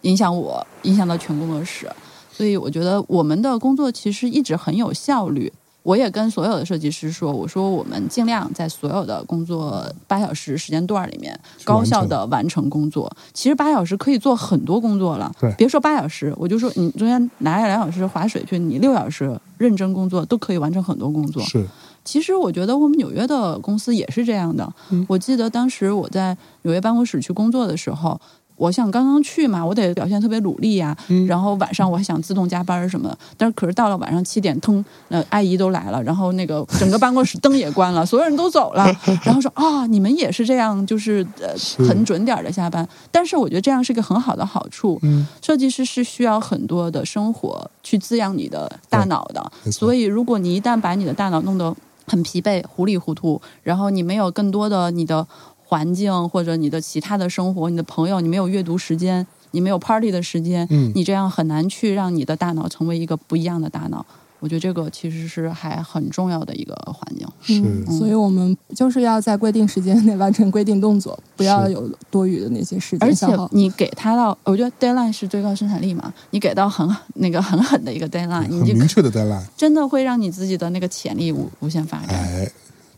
[0.00, 1.88] 影响我，影响到全工作室，
[2.32, 5.52] 所以我觉得我们的工作其实一直很有效率。
[5.86, 13.08] 我也跟所有的设计师说，我说我们尽量在所有的工作八小时时间段里面高效的完成工作。
[13.32, 21.40] 其实八小时可以做很多工作了对，别说八小时，我就说你中间拿了两小时划水去，你六小时认真工作都可以完成很多工作。
[21.44, 21.64] 是，
[22.04, 24.68] 其实我觉得我们纽约的公司也是这样的。
[24.90, 28.20] 嗯我记得当时我在纽约办公室去工作的时候，
[28.56, 33.18] 我想刚刚去嘛，我得表现特别努力呀、嗯然后晚上我还想自动加班什么的。
[33.36, 38.84] 但是可是到了晚上七点，腾，呃，阿姨都来了，然后那个整个办公室灯也关了， 所有人都走了，
[39.24, 42.86] 然后说啊，你们也是这样，就是呃是很准点的下班。
[43.10, 44.98] 但是我觉得这样是一个很好的好处。
[45.02, 51.74] 嗯，设计师是需要很多的生活去滋养你的大脑的，所以如果你一旦把你的大脑弄得
[52.06, 55.26] 很疲惫、糊里糊涂，然后你没有更多的你的
[55.68, 64.06] 环境或者你的其他的生活、你的朋友，你没有阅读时间，你没有 party 的时间，嗯你这样很难去让你的大脑成为一个不一样的大脑。
[64.38, 67.26] 我觉得这个其实是还很重要的一个环境。
[67.40, 73.48] 是嗯，所以我们就是要在规定时间内完成规定动作，不要有多余的那些时而且间消耗。
[73.52, 82.10] 你给他到，我觉得 deadline 是最高生产力嘛，你给到很那个很狠的一个 deadline，很明确的 deadline，真的会让你自己的那个潜力无无限发展。
[82.10, 82.48] 哎，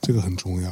[0.00, 0.70] 这个很重要，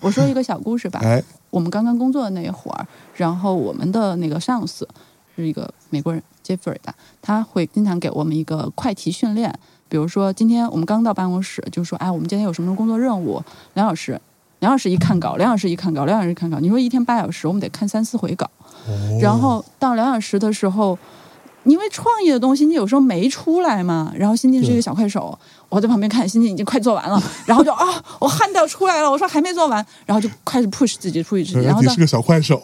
[0.00, 4.88] 我说一个小故事吧， 哎，我们刚刚工作的那一会儿，然后我们的那个上司
[5.36, 9.52] 是一个美国人 Jeffrey 吧，他会经常给我们一个快题训练，
[9.88, 13.42] 比如说今天我们刚到办公室，就说哎，我们今天有什么工作任务，
[13.74, 14.20] 梁老师。
[14.60, 16.60] 梁老师一看稿，梁老师一看稿，梁老师一看稿。
[16.60, 18.48] 你说一天八小时，我们得看三四回稿。
[18.86, 20.96] 哦然后到梁老师的时候，
[21.64, 24.12] 因为创意的东西你有时候没出来嘛。
[24.16, 32.60] 然后新进是一个小快手，我在旁边看，新进已经快做完了， 然后就啊，我汗都要出来了，我说还没做完，然后就开始 push 自己出去自己，然后是个小快手，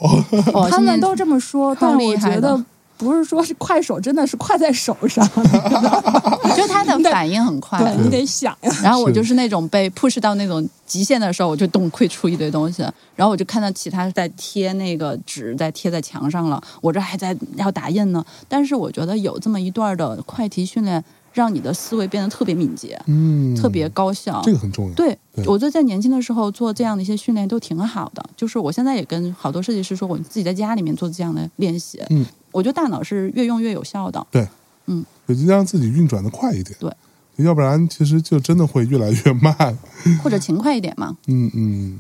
[0.53, 2.63] 哦，他们都这么说，但我觉得
[2.99, 5.25] 不是说是快手，真的是快在手上，
[6.57, 8.73] 就他的反应很快，对你得想呀。
[8.83, 12.83] 然后我就是那种被 push 到那种极限的时候，我就咚会出一堆东西，
[13.15, 18.25] 然后我就看到其他在贴那个纸在贴在墙上了，我这还在要打印呢。
[18.49, 21.03] 但是我觉得有这么一段的快题训练，
[21.33, 24.41] 让你的思维变得特别敏捷，嗯，特别高效。
[24.45, 28.25] 这个很重要，对对我觉得在年轻的时候做这样的一些训练都挺好的。
[28.37, 34.27] 就是我现在也跟好多设计师说，我自己在家里面做这样的练习，嗯，我觉得大脑是越用越有效的。
[34.31, 34.47] 对，
[34.87, 36.93] 嗯，也就让自己运转的快一点，对，
[37.37, 39.79] 要不然其实就真的会越来越慢，
[40.23, 41.17] 或者勤快一点嘛。
[41.29, 41.99] 嗯嗯，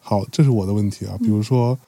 [0.00, 1.14] 好，这是我的问题啊。
[1.18, 1.78] 比如说，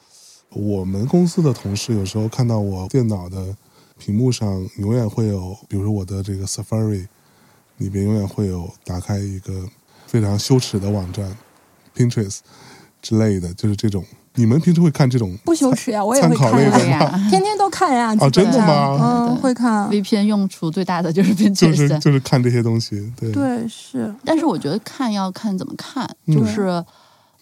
[0.51, 3.55] 我们公司的同事有时候看到我电脑的
[4.01, 7.07] 屏幕上永远会有，比如说我的这个 Safari
[7.77, 9.69] 里边永远会有打开一个
[10.07, 11.37] 非常羞耻的网站
[11.95, 12.39] Pinterest
[13.03, 14.03] 之类的，就是这种。
[14.37, 18.15] 你们平时会看这种不羞耻呀，我也会看呀，对 呀天天都看呀。
[18.15, 19.89] 基本真的吗嗯，会看。
[19.91, 24.15] VPN 用处最大的就是就 Pinterest，、是就是看这些东西，对，对，是。
[24.25, 26.83] 但是我觉得看要看怎么看，嗯就是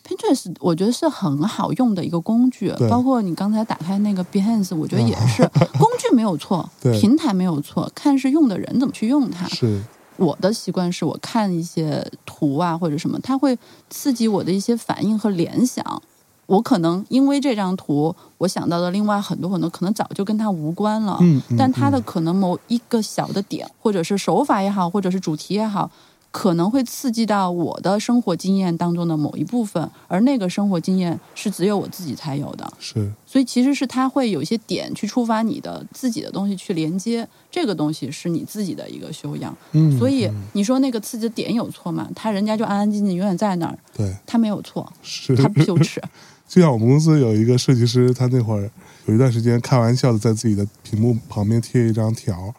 [0.09, 2.73] Pinterest，我觉得是很好用的一个工具。
[2.88, 5.47] 包括你刚才打开那个 Behance，我觉得也是
[5.79, 9.47] 工具没有错，平台没有错，看是用的人怎么去用它。
[9.49, 9.83] 是
[10.16, 13.57] 我的习惯是我看一些图啊或者什么，它会
[13.90, 16.03] 刺激我的一些反应和联想。
[16.47, 21.18] 我可能因为这张图，我想到的另外很多很多，可能早就跟它无关了。
[21.21, 25.90] 嗯，嗯但它的嗯可能某一个小的点，或者是手法也好，或者是主题也好，
[26.31, 32.71] 可能会刺激到我的生活经验当中的某一部分，而那个生活经验是只有我自己才有的。
[32.79, 39.57] 是所以其实是它会有一些点去触发你的自己的东西去连接，这个东西是你自己的一个修养。
[39.73, 42.09] 嗯，所以嗯你说那个刺激的点有错吗？
[42.14, 46.01] 他人家就安安静静永远在那儿，对他没有错，是他羞耻。
[46.47, 48.71] 就像我们公司有一个设计师，他那会儿
[49.05, 52.55] 有一段时间开玩笑的在自己的屏幕旁边贴一张条，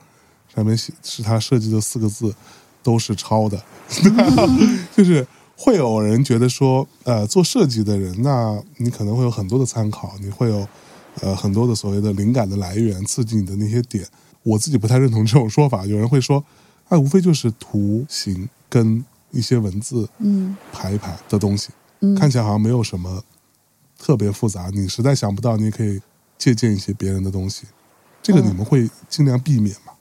[0.54, 2.32] 上面写是他设计的四个字，
[2.84, 3.62] 都是抄的，
[4.96, 5.26] 就是
[5.58, 10.68] 会有人觉得说，呃，做设计的人，那你可能会有很多的参考，你会有
[11.22, 14.06] 呃很多的所谓的灵感的来源，刺激你的那些点。
[14.44, 16.44] 我自己不太认同这种说法，有人会说，
[16.88, 21.70] 啊，无非就是图形跟一些文字嗯排一排的东西。
[22.00, 23.22] 嗯，看起来好像没有什么
[24.00, 26.00] 特别复杂，你实在想不到，你也可以
[26.38, 27.66] 借鉴一些别人的东西。
[28.24, 29.92] 这个嗯你们会尽量避免吗？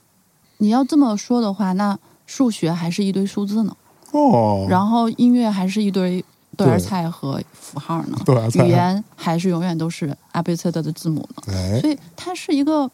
[0.59, 3.75] 你要这么说的话，那数学还是一堆数字呢，
[4.11, 6.23] 哦，然后音乐还是一堆
[6.55, 8.17] 豆芽菜和符号呢，
[8.63, 11.51] 语言还是永远都是阿贝测德的字母呢。
[11.51, 12.87] 哎，所以它是一个，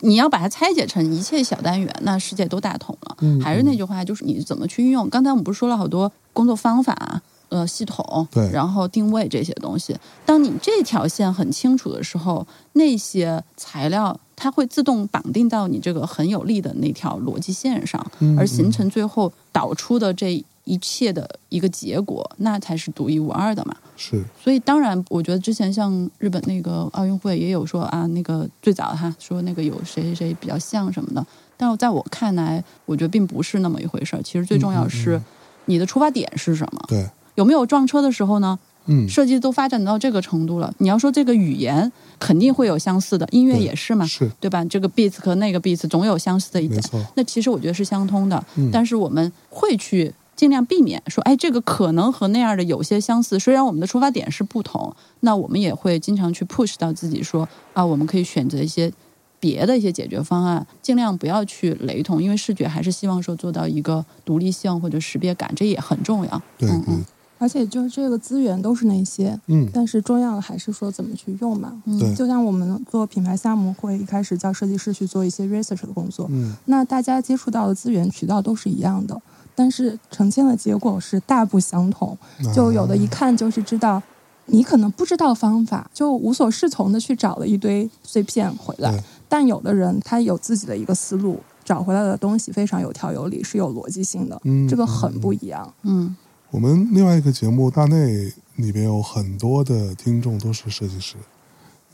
[0.00, 3.16] 你要把它拆解成一切小单元，那世界都大同了。
[3.20, 5.08] 嗯还是那句话，就是你怎么去运用。
[5.08, 7.22] 刚才我们不是说了好多工作方法。
[7.52, 8.50] 呃，系统对。
[8.50, 23.76] 然后定位这些东西，当你这条线很清楚的时候，那些材料它会自动绑定到你这个很有力的那条逻辑线上，嗯而形成最后导出的这一切的一个结果，那才是独一无二的嘛。
[23.96, 24.24] 是。
[24.42, 34.22] 所以当然，我觉得之前像日本那个奥运会也有说啊，那个最早哈说那个有谁谁谁比较像什么的，但是在我看来，我觉得并不是那么一回事儿。
[34.22, 35.24] 其实最重要是嗯
[35.66, 38.58] 你的出发点是什么，对，有没有撞车的时候呢？
[38.86, 44.64] 嗯，设计都发展到这个程度了，你要说这个语言肯定会有相似的，音乐也是嘛，是对吧？
[44.64, 46.82] 这个 beats 和那个 beats 总有相似的一点，
[47.14, 58.92] 那其实我觉得是相通的，嗯但是我们会去尽量避免说，哎，这个可能和那样的有些相似，虽然我们的出发点是不同，那我们也会经常去 push 到自己说，啊，我们可以选择一些
[59.38, 66.42] 别的一些解决方案，尽量不要去雷同，因为视觉还是希望说做到一个独立性或者识别感，这也很重要。
[66.58, 67.04] 嗯嗯，
[67.42, 71.82] 而且就是这个资源都是那些，嗯，但是重要的还是说怎么去用嘛。
[71.86, 79.20] 嗯就像我们做品牌项目，会一开始叫设计师去做一些 research 的工作，嗯，那大家接触到的资源渠道都是一样的，
[79.56, 82.16] 但是呈现的结果是大不相同。
[82.54, 84.00] 就有的一看就是知道，
[84.46, 89.02] 你可能不知道方法，就无所适从的去找了一堆碎片回来。
[89.28, 95.74] 但有的人他有自己的一个思路，找回来的东西非常有条有理，是有逻辑性的，嗯这个很不一样。
[95.82, 96.14] 嗯
[96.52, 101.16] 我们另外一个节目大内里边有很多的听众都是设计师，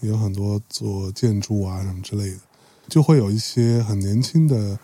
[0.00, 2.38] 也有很多做建筑啊什么之类的，
[2.88, 4.76] 就会有一些很年轻的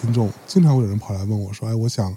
[0.00, 2.16] 听众，经常会有人跑来问我说：“哎，我想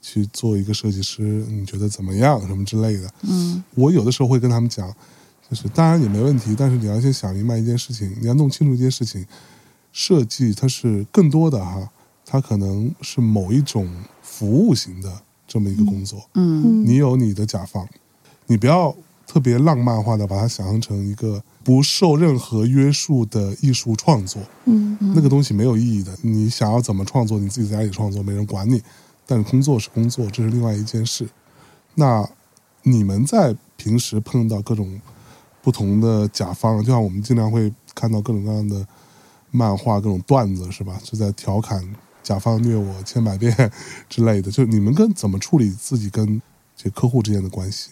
[0.00, 2.40] 去做一个设计师，你觉得怎么样？
[2.46, 4.94] 什么之类的。”嗯我有的时候会跟他们讲，
[5.50, 9.26] 就是当然也没问题，但是你要先想明白一件事情，你要弄清楚一件事情，
[9.90, 11.90] 设计它是更多的哈，
[12.24, 13.90] 它可能是某一种
[14.22, 16.18] 服务型的这么一个工作。
[16.32, 17.86] 嗯嗯，你有你的甲方，
[18.46, 18.94] 你不要
[19.26, 26.16] 特别浪漫化的把它想象成一个不受任何约束的艺术创作，嗯嗯那个东西没有意义的。
[26.22, 28.82] 你想要怎么创作，你自己在家里创作，没人管你。
[29.26, 31.28] 但是工作是工作，这是另外一件事。
[31.96, 32.26] 那
[32.82, 34.98] 你们在平时碰到各种
[35.60, 38.86] 不同的甲方，就像我们经常会看到各种各样的
[39.50, 40.98] 漫画、各种段子，是吧？
[41.04, 41.86] 是在调侃
[42.22, 43.70] 甲方虐我千百遍
[44.08, 44.50] 之类的。
[44.52, 46.40] 就你们跟怎么处理自己跟
[46.76, 47.90] 这客户之间的关系？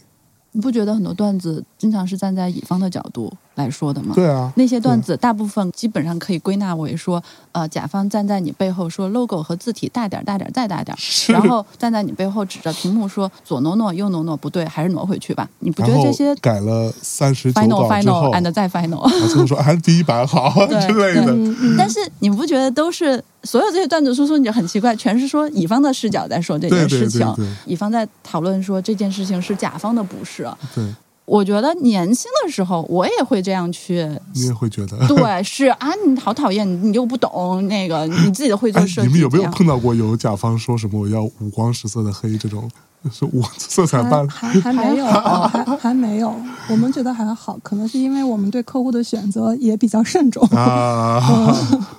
[0.53, 4.13] 你不觉得很多段子经常是站在乙方的角度来说的吗？
[4.15, 10.99] 对啊，那些段子大部分基本上可以归纳为说，呃，甲方站在你背后说 logo 和字体大点儿大点儿再大点儿，
[11.33, 15.49] 然后站在你背后指着屏幕说左挪挪右挪挪不对，还是挪回去吧。
[15.61, 19.11] 你不觉得这些改了三十九 final 稿之后，final and 再 final？
[19.11, 21.37] 然后最后说还是第一版好 之类的。
[21.77, 30.49] 但是你不觉得都是所有这些段子叔叔，你就很奇怪，全是说乙方的视角在说这件事情，对对乙方在讨论说这件事情是甲方的不是。
[30.75, 30.85] 对，
[31.25, 34.99] 我觉得年轻的时候我也会这样去，你也会觉得。
[35.07, 42.69] 对，是啊，你好讨厌，你又不懂那个，你自己会做哎，设计，你们有没有碰到过有甲方说什么我要五光十色的黑这种？
[43.11, 45.07] 是我色彩还斑还还没有，
[45.49, 46.35] 还还没有。
[46.69, 50.47] 我们觉得还好，可能是因为我们对客户的选择也比较慎重。
[50.49, 51.19] 啊？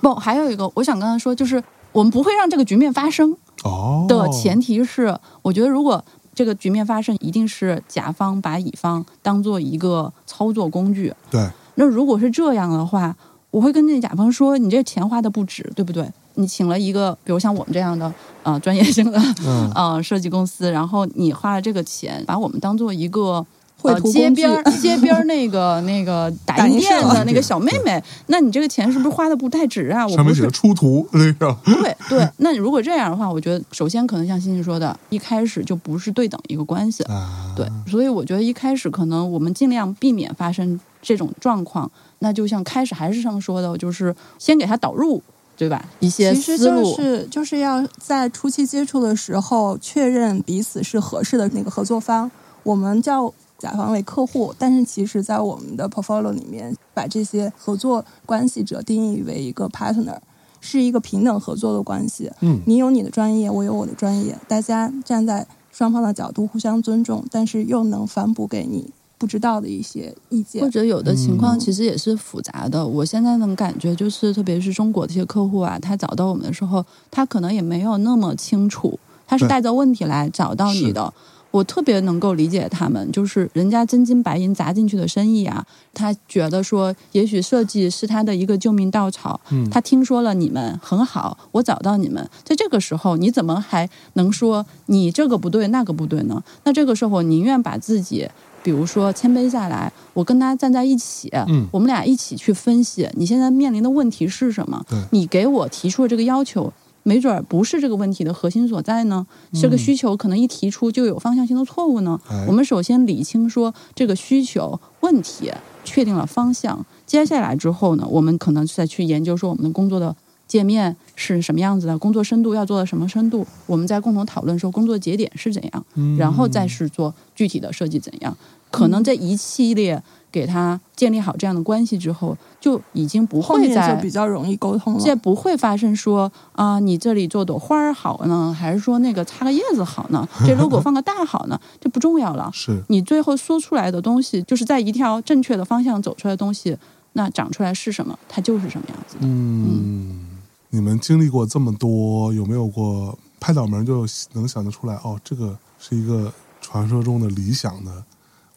[0.00, 1.60] 不，还有一个，我想跟他说，就是
[1.90, 6.04] 我们不会让这个局面发生哦的前提是，我觉得如果
[6.34, 11.12] 这个局面发生，一定是甲方把乙方当做一个操作工具。
[11.30, 13.16] 对，那如果是这样的话，
[13.50, 16.10] 我会跟那甲方说，你这钱花的不值，对不对？
[16.34, 18.12] 你请了一个，比如像我们这样的
[18.42, 23.46] 呃专业性的嗯呃设计公司，然后你花了这个钱，把我们当做一个。
[23.82, 30.06] 绘呃，街边儿街边儿那个那个 打印店的那个小妹妹，那你这个钱是不是花的不太值啊？
[30.06, 37.02] 我不是上面写着出图那个， 对对，那如果这样的话，我觉得首先可能像欣欣说的，一开始就不是对等一个关系。
[37.04, 41.90] 啊，对，所以我觉得一开始可能我们尽量避免发生这种状况。
[42.20, 45.20] 那就像开始还是上说的，就是先给他导入，
[45.56, 45.84] 对吧？
[45.98, 46.94] 一些其实就思路。
[46.94, 52.30] 是就是要在初期接触的时候确认彼此是合适的那个合作方。
[52.62, 60.18] 我们叫甲方为客户，但是其实在我们的 portfolio 里面，把这些合作关系者定义为一个 partner，
[60.60, 62.28] 是一个平等合作的关系。
[62.40, 70.68] 嗯你有你的专业，我有我的专业，大家站在双方的角度互相尊重，但是又能反哺给你不知道的一些意见或。
[70.68, 72.84] 者有的情况嗯其实也是复杂的。
[72.84, 81.14] 我现在能感觉就是，特别是中国这些客户啊，他找到我们的时候，他可能也没有那么清楚，他是带着问题来找到你的。
[81.52, 89.40] 我特别能够理解他们，就是人家真金白银砸进去的生意啊，他觉得说，也许设计是他的一个救命稻草。
[89.50, 96.42] 嗯他听说了你们很好，我找到你们，在这个时候，你怎么还能说你这个不对那个不对呢？
[96.64, 98.28] 那这个时候，我宁愿把自己，
[98.62, 106.72] 比如说谦卑下来，我跟他站在一起，嗯我们俩一起去分析你现在面临的问题是什么，你给我提出的这个要求。
[107.02, 109.26] 没准儿不是这个问题的核心所在呢，
[109.60, 112.20] 这个需求可能一提出就有方向性的错误呢。
[112.28, 115.50] 哎我们首先理清说这个需求问题，
[115.84, 120.14] 确定了方向，接下来之后呢，我们可能再去研究说我们的工作的
[120.46, 128.36] 界面是什么样子的，工作深度要做到什么深度，我们再共同讨论说工作节点是怎样，嗯然后再是做具体的设计怎样。
[128.70, 130.02] 可能这一系列
[130.32, 135.00] 给他建立好这样的关系之后，就已经不会再就比较容易沟通了。
[135.00, 140.26] 这不会发生说啊、你这里做朵花儿好呢，还是说那个插个叶子好呢？
[140.46, 141.60] 这 logo 放个大好呢？
[141.78, 142.50] 这不重要了。
[142.52, 146.76] 是你最后说出来的东西，就是在一条正确的方向走出来的东西，
[147.12, 149.20] 那长出来是什么，它就是什么样子的。
[149.22, 154.94] 嗯，你们经历过这么多，有没有过拍脑门就能想得出来？
[155.04, 158.04] 哦，这个是一个传说中的理想的、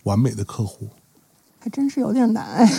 [0.03, 0.87] 完美的客户。
[1.65, 2.71] 还真是有点难哎。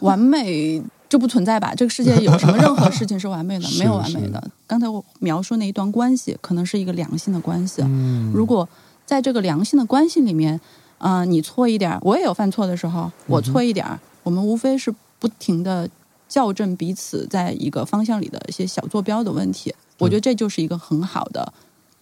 [0.00, 1.72] 完美就不存在吧？
[1.74, 3.66] 这个世界有什么任何事情是完美的？
[3.80, 4.50] 没有完美的。
[4.66, 7.80] 刚才我描述那一段关系，可能是一个良性的关系。
[7.86, 8.68] 嗯，如果
[9.06, 10.60] 在这个良性的关系里面，
[10.98, 15.88] 啊、你错一点儿，我也有犯错的时候，我错一点儿，我们无非是不停的
[16.28, 19.74] 校正彼此在一个方向里的一些小坐标的问题。
[19.98, 21.50] 我觉得这就是一个很好的，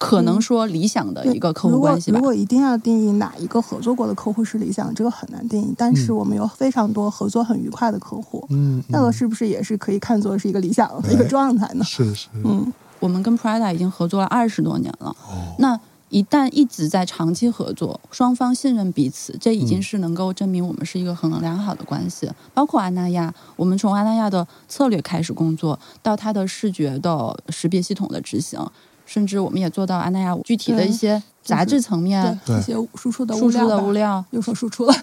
[0.03, 2.31] 可能说理想的一个客户关系吧如果。
[2.31, 5.73] 如果一定要定义哪一个合作过的客户是理想，这个很难定义。
[5.77, 11.85] 但是嗯我们有非常多合作很愉快的客户，嗯，那个是不是也是可以看作是一个理想的一个状态呢？
[11.85, 15.09] 是是嗯，我们跟 Prada 已经合作了二十多年了。
[15.09, 15.79] 哦，那
[16.09, 22.29] 一旦一直在长期合作，双方信任彼此，这已经嗯是能够证明我们是一个很良好的关系。
[22.53, 28.59] 包括安那亚，我们从安那亚的策略开始工作，到它的视觉的识别系统的执行，
[29.05, 32.59] 甚至我们也做到安娜亚具体的一些杂志层面对，对。
[32.59, 34.93] 一些输出的输出的物料，又说输出了，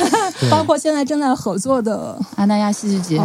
[0.50, 3.18] 包括现在正在合作的，安娜亚戏剧节，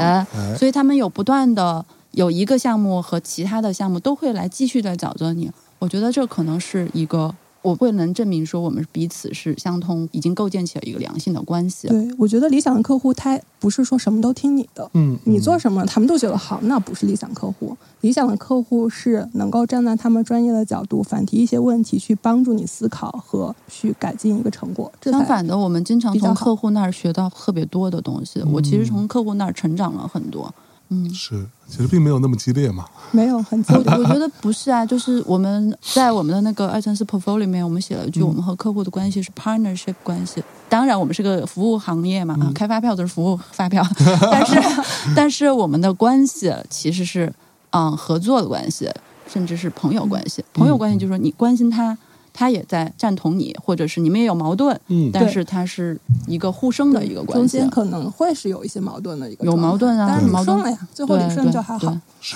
[0.57, 5.51] 所以他们有不断的有一个项目和其他的项目都会来继续的找着你。
[5.79, 7.33] 我觉得这可能是一个
[7.65, 11.87] 我会能证明说我们彼此是相通，已经构建起了一个良性的关系。
[11.87, 17.75] 对我觉得理想的客户他不是说什么都听你的，嗯，你做嗯什么他们都觉得好，那不是理想客户。
[18.01, 24.91] 理想的客户是能够站在他们专业的角度反提一些问题，去帮助你思考和去改进一个成果。
[25.01, 28.39] 相反的，我们经常从客户那儿学到特别多的东西。
[28.53, 30.53] 我其实从客户那儿成长了很多。
[30.89, 32.85] 嗯，是，其实并没有那么激烈嘛。
[33.11, 33.93] 没有很激我烈。
[33.97, 40.43] 我觉得不是啊，就是我们在我们的那个二层四 portfolio 里面，我们写了一句，嗯我们和客户的关系是 partnership 关系。
[40.69, 43.83] 当然，我们是个服务行业嘛，啊嗯开发票都是服务发票，
[44.31, 44.61] 但是
[45.15, 47.33] 但是我们的关系其实是
[47.71, 48.89] 嗯合作的关系，
[49.27, 50.43] 甚至是朋友关系。
[50.53, 51.97] 朋友关系就是说你关心他，
[52.37, 57.69] 他也在赞同你，或者是你们也有矛盾，嗯，但是它是一个互生的一个中关系中间。
[57.69, 61.97] 可能会是有一些矛盾的一个有矛盾啊但是矛盾理顺了呀，最后理顺就还好。
[62.19, 62.35] 是，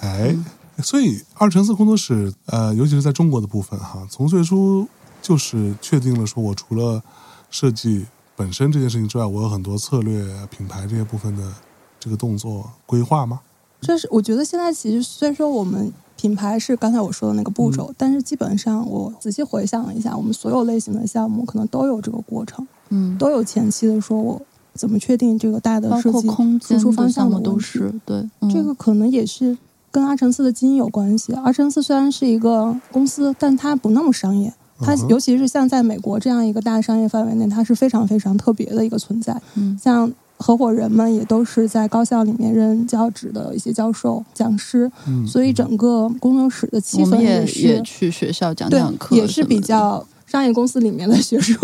[0.00, 0.36] 哎，
[0.78, 4.86] 所以二乘四工作室，呃，尤其是在中国的部分哈，从最初
[5.20, 7.02] 就是确定了，说我除了
[7.50, 10.24] 设计本身这件事情之外，我有很多策略、
[10.56, 11.52] 品牌这些部分的
[11.98, 13.40] 这个动作规划吗？
[13.80, 24.40] 这是我觉得现在其实虽然说我们品牌是刚才我说的那个步骤，但是基本上我仔细回想了一下，我们所有类型的项目可能都有这个过程，嗯，都有前期的说我
[24.72, 26.28] 怎么确定这个大的设计
[26.60, 29.58] 输出方向的都是对，嗯这个可能也是
[29.90, 31.32] 跟阿成斯的基因有关系。
[31.32, 34.54] 阿成斯虽然是一个公司，但它不那么商业。
[34.78, 39.36] 它尤其是像在美国这样一个大商业范围内，它是非常非常特别的一个存在。
[39.56, 40.12] 嗯像
[40.42, 49.62] 合伙人们也都是在高校里面任教职的一些教授、讲师，嗯，所以整个工作室的气氛也是也去学校讲对讲，课，也是比。
[49.62, 51.54] 较商业公司里面的学术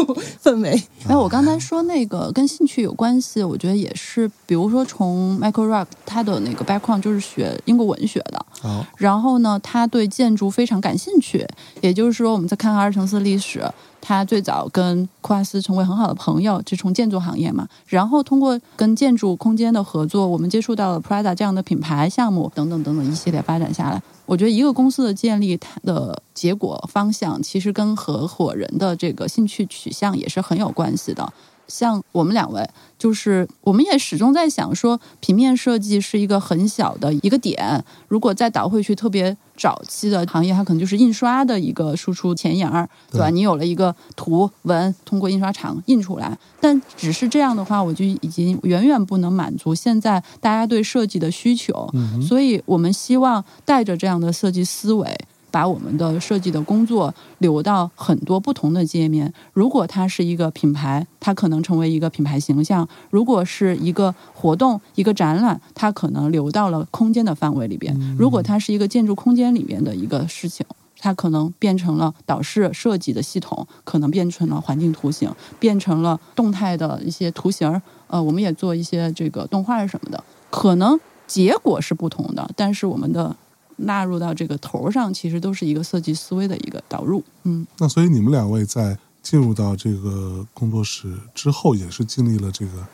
[0.42, 0.78] 氛围。
[1.08, 11.46] 哎，我刚才说那个跟兴趣有关系，我觉得也是，比如说从 Michael Rock 他的那个 background 就是学英国文学的，哦，然后呢，他对建筑非常感兴趣，
[11.80, 13.64] 也就是说，我们在看阿尔城斯历史，
[14.02, 31.32] 他最早跟库阿斯成为很好的朋友，就从建筑行业嘛，然后通过跟建筑空间的合作，我们接触到了 Prada 这样的品牌项目等等等等一系列发展下来，我觉得一个公司的建立，它的结果方向其实跟合伙人的这个兴趣取向也是很有关系的。
[31.68, 43.28] 像我们两位，就是我们也始终在想说，平面设计是一个很小的一个点，如果再倒回去特别早期的行业，它可能就是印刷的一个输出前沿儿，对吧？
[43.30, 51.88] 你有了一个图文，通过印刷厂印出来，但只是这样的话，我就已经远远不能满足现在大家对设计的需求。
[51.92, 55.18] 嗯，所以我们希望带着这样的设计思维，
[55.50, 59.32] 把我们的设计的工作留到很多不同的界面。
[59.52, 70.64] 如果它是一个品牌，它可能成为一个品牌形象；如果是一个活动、一个展览，它可能留到了空间的范围里边；如果它是一个建筑空间里面的一个事情。
[71.00, 77.80] 它可能变成了导视设计的系统，可能变成了环境图形，变成了动态的一些图形儿。
[78.08, 83.36] 呃，我们也做一些这个动画什么的，可能结果是不同的，但是我们的
[83.78, 87.22] 纳入到这个头上，其实都是一个设计思维的一个导入。
[87.42, 92.86] 嗯，那所以你们两位在进入到这个工作室之后，也是经历了这个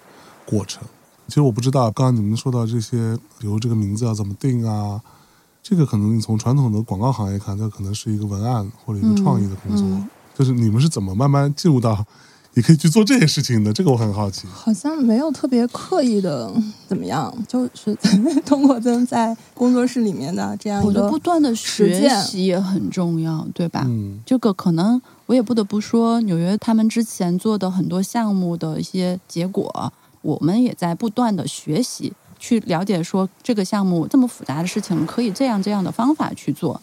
[0.47, 0.83] 过程。
[1.29, 5.01] 其实我不知道，刚刚你们说到这些，比如这个名字要怎么定啊，
[5.63, 9.87] 这个可能你从传统的广告行业看，它可能是一个文案或者一个创意的工作。
[9.87, 12.05] 嗯就是你们是怎么慢慢进入到
[12.55, 13.73] 也可以去做这些事情的？
[13.73, 14.47] 这个我很好奇。
[14.47, 16.53] 好像没有特别刻意的
[16.87, 17.95] 怎么样，就是
[18.47, 23.83] 通过咱在工作室里面的这样一个我觉得不断的学习也很重要，对吧？
[23.87, 29.93] 嗯这个可能我也不得不说，纽约他们之前做的很多项目的一些结果，
[30.23, 36.81] 我们也在不断的学习，去了解说这个项目这么复杂的事情可以这样这样的方法去做。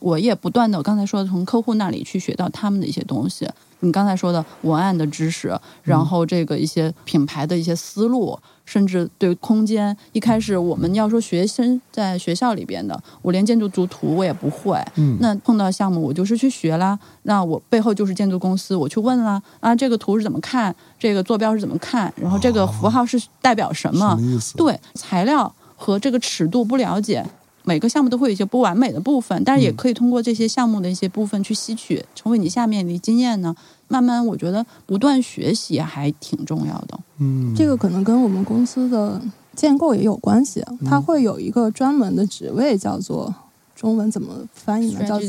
[0.00, 3.48] 我也不断的刚才说的从客户那里去学到他们的一些东西。
[3.84, 16.98] 你刚才说的文案的知识，然后这个一些品牌的一些思路，甚至对空间，一开始我们要说学生在学校里边的，我连建筑图图我也不会，嗯，那碰到项目，我就是去学啦。
[17.22, 19.40] 那我背后就是建筑公司，我去问啦。
[19.60, 20.74] 啊，这个图是怎么看？
[20.98, 22.12] 这个坐标是怎么看？
[22.16, 24.18] 然后这个符号是代表什么？
[24.56, 27.24] 对，材料和这个尺度不了解，
[27.64, 33.56] 每个项目都会有一些不完美的部分，但是也嗯可以通过这些项目的一些部分去吸取，成为你下面的经验呢。
[33.88, 36.98] 慢慢，我觉得不断学习还挺重要的。
[37.18, 39.20] 嗯，这个可能跟我们公司的
[39.54, 43.32] 建构也有关系，它会有一个专门的职位，叫做
[43.74, 45.06] 中文怎么翻译呢？
[45.06, 45.20] 叫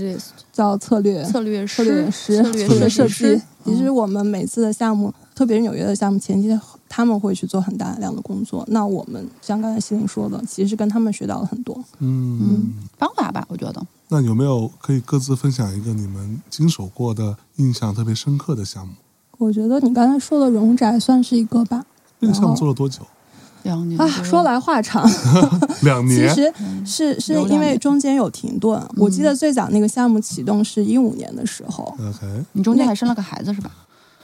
[0.51, 3.43] 叫策略策略策略师、策略设计师计。
[3.65, 8.63] 其实我们每次的项目，特别是纽约的项目前期，他们会去做很大量的工作。
[8.69, 11.77] 那我们像刚才西林说的，其实是跟他们学到了很多。
[11.99, 13.86] 嗯，方法吧，我觉得。
[14.07, 18.93] 那有没有可以各自分享一个你们经手过的印象特别深刻的项目？
[19.38, 21.86] 我觉得你刚才说的荣宅算是一个吧。
[22.19, 23.01] 那个项目做了多久？
[23.01, 23.09] 啊，
[23.63, 25.05] 两年啊说来话长，
[25.81, 26.29] 两年。
[26.29, 26.53] 其实
[26.86, 28.81] 是是因为中间有停顿。
[28.95, 33.71] 我记得最早那个项目启动是一五年的时候，OK，你中间还生了个孩子是吧？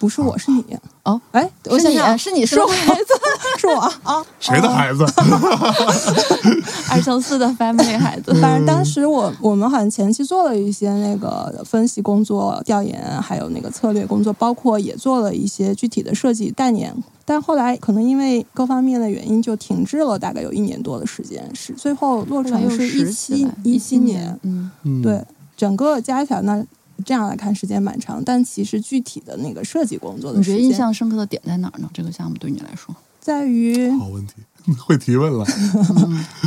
[0.01, 0.65] 不是我是你
[1.03, 3.13] 哦，哎，我是你想想，是你是我说孩子，
[3.59, 5.05] 是我啊， 谁的孩子？
[6.89, 8.33] 二乘四的 family 孩子。
[8.41, 16.91] 反正当时我我们好像前期做了一些那个分析工作、调研，还有那个策略工作，包括也做了一些具体的设计概念。
[17.23, 21.47] 但后来可能因为各方面的原因，就停滞了，大概有一年多的时间。
[21.53, 25.23] 是最后落成是一七一七年年，，嗯，嗯，对，
[25.55, 26.65] 整个加起来那
[27.05, 31.89] 这样来看时间蛮长，但其实具体的那个设计工作的你觉得印象深刻的点在哪儿呢？
[31.93, 34.33] 这个项目对你来说，在于好问题，
[34.79, 35.45] 会提问了。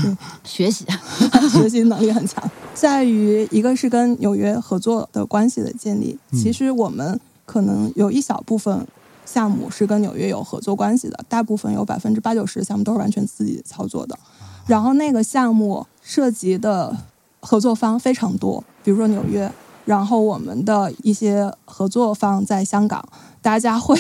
[0.05, 0.85] 嗯， 学习，
[1.51, 2.43] 学习能力很强，
[2.75, 6.19] 在于一个是跟纽约合作的关系的建立。
[6.31, 8.87] 嗯其实我们可能有一小部分
[9.25, 14.19] 项目是跟纽约有合作关系的，大部分有百分之八九十的项目都是完全自己操作的。
[14.67, 16.97] 然后那个项目涉及的
[17.41, 19.51] 合作方非常多，比如说纽约，
[19.85, 23.07] 然后我们的一些合作方在香港，
[23.43, 23.99] 大家会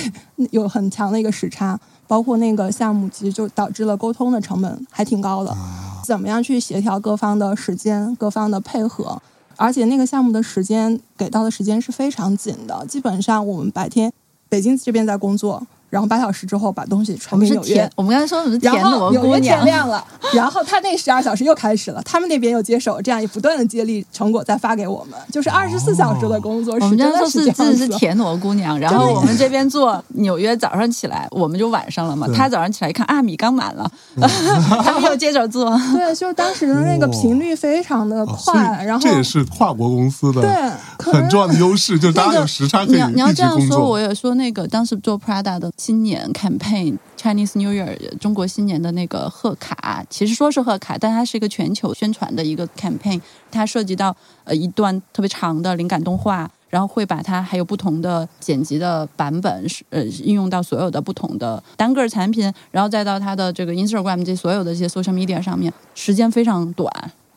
[0.50, 5.50] 有很强的一个时差，包括那个项目其实就导致了沟通的成本还挺高的。
[5.50, 9.20] 啊，怎么样去协调各方的时间、各方的配合？
[9.56, 14.12] 而且那个项目的时间给到的时间是非常紧的，基本上我们白天
[14.48, 15.64] 北京这边在工作，
[15.94, 32.26] 然后八小时之后把东西传给纽约甜，，我们刚才说我们是然田后纽约螺姑娘天，亮了，然后他那十二小时又开始了，他们那边又接手，这样也不断的接力成果再发给我们，就是二十四小时的工作，我们这样说真的是是田螺姑娘，然后我们这边做纽约早上起来，我们就晚上了嘛。
[32.34, 33.88] 他早上起来一看啊，米刚满了，
[34.82, 35.70] 他们又接着做。
[35.94, 44.04] 对，就是当时的那个频率非常的快，然后这也是跨国公司的对，很重要的优势，就是大家有时差可以你要你要这样说，工作我。
[44.04, 53.20] 也说那个当时做 Prada 的新年 campaign Chinese New Year 中国新年的那个贺卡，其实说是贺卡，但它是一个全球宣传的一个 campaign，
[53.50, 56.50] 它涉及到呃一段特别长的灵感动画。
[56.70, 66.90] 然后会把它还有不同的剪辑的版本，是呃应用到所有的不同的单个产品，然后再到它的这个 Instagram 这所有的这些 social media 上面，时间非常短，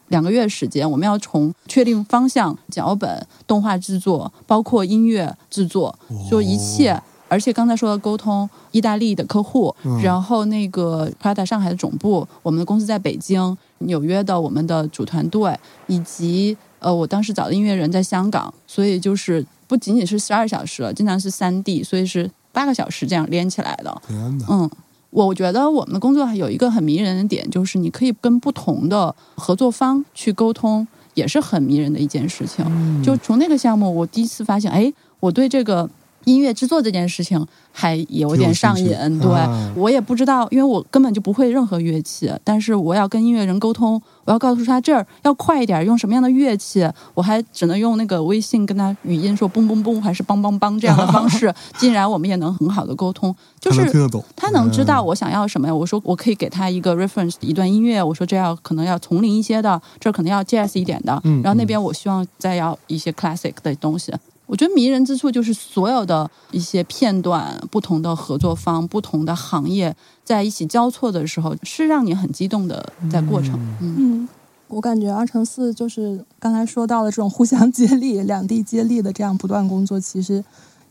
[0.07, 5.99] 两个月时间，我们要从确定方向、脚本、动画制作，包括音乐制作，
[6.31, 6.99] 就一切。
[7.27, 15.57] 而且刚才说的沟通，意大利的客户，嗯然后那个 Prada 上海的总部，我们的公司在北京，纽约的我们的主团队，
[15.87, 24.01] 以及呃，我当时找的音乐人在香港，所以就是不仅仅是十二小时了，经常是三 D，所以是八个小时这样连起来的。
[24.09, 24.69] 嗯，
[25.09, 32.63] 我觉得我们的工作还有一个很迷人的点，就是你可以跟不同的合作方去沟通，也是很迷人的一件事情。
[32.67, 35.89] 嗯就从那个项目，我第一次发现，哎，我对这个
[36.27, 38.87] 音乐制作这件事情还有点上瘾。
[39.19, 53.89] 对、啊我也不知道，因为我根本就不会任何乐器，但是我要跟音乐人沟通，我要告诉他这儿要快一点，用什么样的乐器，我还只能用那个微信跟他语音说嘣嘣嘣还是梆梆梆这样的方式， 竟然我们也能很好的沟通，就是
[54.35, 55.73] 他能知道嗯我想要什么呀？
[55.73, 64.11] 我说我可以给他一个 reference 一段音乐，我说这要可能要丛林一些的，这可能要 jazz 一点的，嗯然后那边我希望再要一些 classic 的东西。
[64.47, 73.53] 我觉得迷人之处就是所有的一些片段、不同的合作方、不同的行业在一起交错的时候，是让你很激动的在过程。
[73.81, 74.29] 嗯嗯，
[74.69, 80.43] 我感觉二乘四就是刚才说到的这种互相接力、两地接力的这样不断工作，其实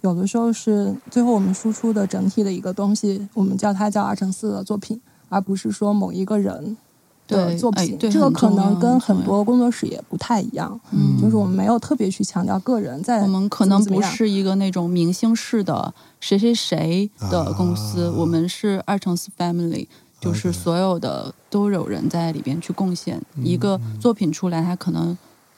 [0.03, 5.01] 有的时候是最后我们输出的整体的一个东西，我们叫它叫二乘四的作品，
[5.31, 6.77] 而不是说某一个人
[7.27, 7.99] 的对作品。
[7.99, 19.87] 这个可能跟很多工作室也不太一样，嗯就是我们没有特别去强调个人在我们可能不是一个那种明星式的谁谁谁的公司，啊我们是二乘四 family，
[20.21, 25.17] 就是所有的都有人在里边去贡献、嗯一个作品出来，它可能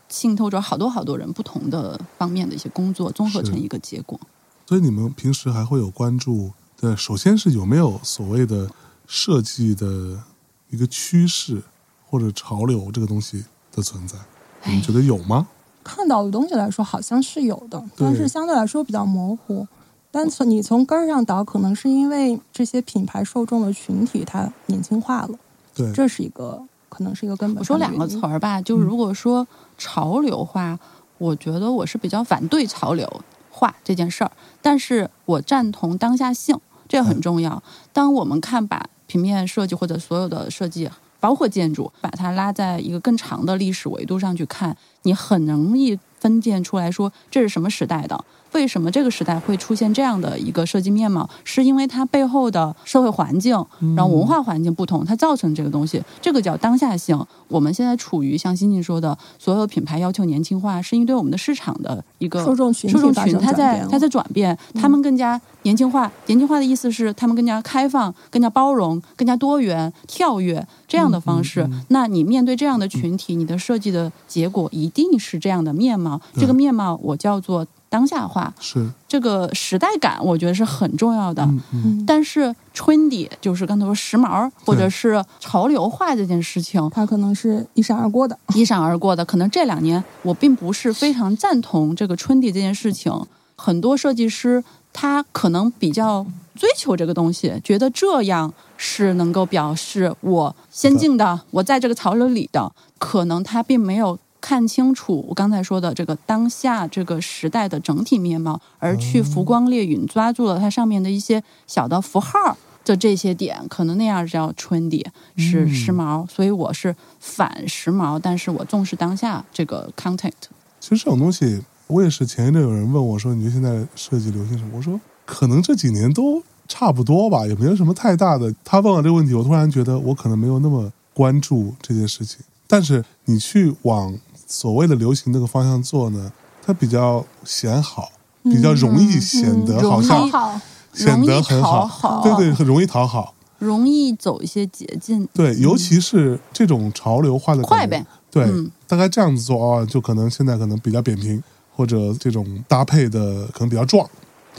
[0.09, 4.19] 浸透着好多好多人不同的方面的一些工作，综合成一个结果。
[4.67, 6.53] 所以你们平时还会有关注？
[6.81, 8.71] 对，首先是有没有所谓的
[9.07, 10.23] 设计的
[10.71, 11.63] 一个趋势
[12.09, 14.17] 或者潮流这个东西的存在？
[14.65, 15.49] 你们觉得有吗？
[15.85, 19.67] 看到的东西来说，好像是有的，但是相对来说比较模糊。
[20.11, 25.39] 但从你从根儿上倒，可能是因为这些品牌受众的群体它年轻化了，
[25.75, 27.61] 对，这是一个可能是一个根本。
[27.61, 29.47] 我说两个词，儿吧，就是如果说
[29.77, 30.79] 潮流化，
[31.19, 36.59] 我觉得我是比较反对潮流化这件事儿，但是我赞同当下性，
[36.89, 37.63] 这很重要。
[37.93, 40.89] 当我们看把平面设计或者所有的设计，
[41.19, 48.25] 包括建筑，把它拉在一个更长的历史维度上去看，你很容易分辨出来说这是什么时代的。
[48.53, 51.29] 为什么这个时代会出现这样的一个设计面貌？
[51.45, 53.55] 是因为它背后的社会环境，
[53.95, 57.19] 然后文化环境不同，它造成这个东西，这个叫当下性。
[57.49, 66.11] 我们现在处于像欣欣说的，所有品牌要求年轻化，是因为对我们的市场的一个受众群体受众群它在它在转变，他们更加年轻化。
[66.27, 71.69] 年轻化的意思是他们更加开放、更加包容、更加多元、跳跃这样的方式。
[71.89, 76.21] 那你面对这样的群体，你的设计的结果一定是这样的面貌。
[76.35, 81.43] 这个面貌我叫做当下化，是，这个时代感，我觉得是很重要的。
[81.45, 88.39] 嗯嗯，嗯，但是 trendy 就是刚才说时髦或者是潮流化这件事情，它可能是一闪而过的。
[88.55, 89.25] 一闪而过的。
[89.25, 93.13] 可能这两年我并不是非常赞同这个 trendy 这件事情。
[93.57, 94.63] 很多设计师
[94.93, 96.25] 他可能比较
[96.55, 102.71] 追求这个东西，觉得这样是能够表示我先进的，我在这个潮流里的。
[102.99, 104.19] 可能他并没有
[104.49, 112.57] 看清楚我刚才说的这个当下这个时代的整体面貌，而去浮光掠影，抓住了它上面的一些小的符号。
[112.83, 115.05] 的这些点，可能那样叫 trendy，
[115.37, 120.33] 是嗯时髦，所以我是反时髦，但是我重视当下这个 content。
[120.81, 132.39] 其实这种东西，我也是前一阵有人问我说：“你觉得现在设计流行什么？”我说：“可能这几年都差不多吧，也没有什么太大的。”他问我这个问题，我突然觉得我可能没有那么关注这件事情。
[132.67, 134.15] 但是你去往
[134.49, 138.11] 所谓的流行那个方向做呢，它比较显好，
[138.43, 140.61] 比较容易显得好容像
[140.93, 142.23] 显得很好，好。
[142.23, 143.35] 对对，很容易讨好。
[143.59, 148.05] 容易走一些捷径，对，尤其是这种潮流化的快呗。
[148.31, 148.71] 对，嗯。
[148.87, 151.43] 大概这样子做哦，就可能现在可能比较扁平，
[151.77, 154.09] 或者这种搭配的可能比较壮，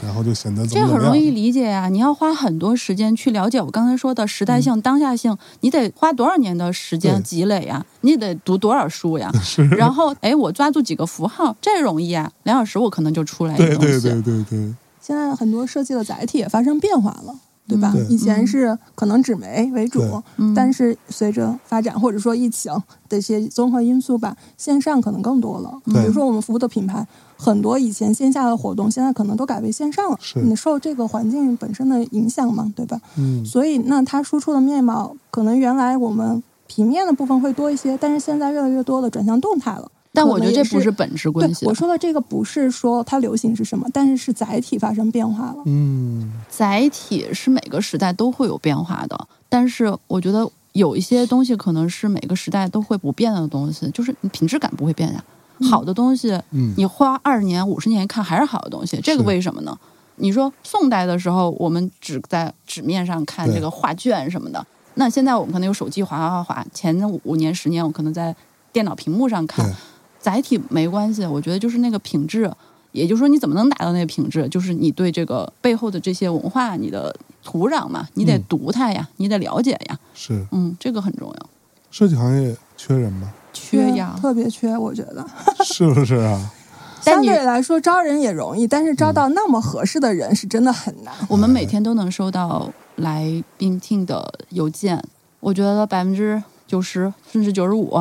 [0.02, 1.12] 然后就显得怎这么怎么样。
[1.12, 7.84] 很容易理解呀、你要花很多时间去了解我刚才说的时代性、当下性，你得花多少年的时间积累呀？
[8.02, 9.30] 你得读多少书呀？
[9.42, 14.00] 是，然后，哎，我抓住几个符号，这容易啊，两小时我可能就出来一个对东西。
[14.00, 17.34] 对对对对，现在很多设计的载体也发生变化了。
[17.70, 17.92] 对吧？
[17.94, 20.02] 对以前是可能纸媒为主，
[20.38, 22.72] 嗯但是随着发展或者说疫情
[23.08, 25.72] 的一些综合因素吧，线上可能更多了。
[25.84, 27.06] 比如说我们服务的品牌，
[27.36, 30.18] 很多以前线下的活动，现在可能都改为线上了。
[30.20, 33.00] 是你受这个环境本身的影响嘛，对吧？
[33.16, 39.90] 嗯，所以那它输出的面貌，可能原来我们平面的部分会多一些，但是现在越来越多的转向动态了。
[40.12, 41.66] 但我觉得这不是本质关系，。
[41.66, 45.62] 我说的这个不是说它流行是什么，但是是载体发生变化了。
[45.66, 55.24] 嗯，载体是每个时代都会有变化的，但是我觉得有一些东西可能是每个时代都会不变的东西，就是你品质感不会变呀。
[55.70, 59.78] 好的东西，嗯你花二十年、五十年看还是好的东西，这个为什么呢？
[60.16, 68.34] 你说宋代的时候，我们只在纸面上看这个画卷什么的，那现在我们可能有手机划划划划，前五年、十年我可能在
[68.72, 69.74] 电脑屏幕上看对，
[70.20, 72.50] 载体没关系，我觉得就是那个品质，
[72.92, 81.46] 也就是说你怎么能达到那个品质，就是你对这个背后的这些文化、你的土壤嘛，你得读它呀，你得了解呀，是嗯，这个很重要。
[81.90, 83.32] 设计行业缺人吗？
[83.52, 85.26] 缺呀，特别缺，我觉得。
[85.64, 86.52] 是不是啊？
[87.00, 91.14] 相对来说，招人也容易，但是招到那么合适的人是真的很难。
[91.28, 95.02] 我们每天都能收到来宾听的邮件，
[95.40, 97.98] 我觉得百分之九十甚至九十五，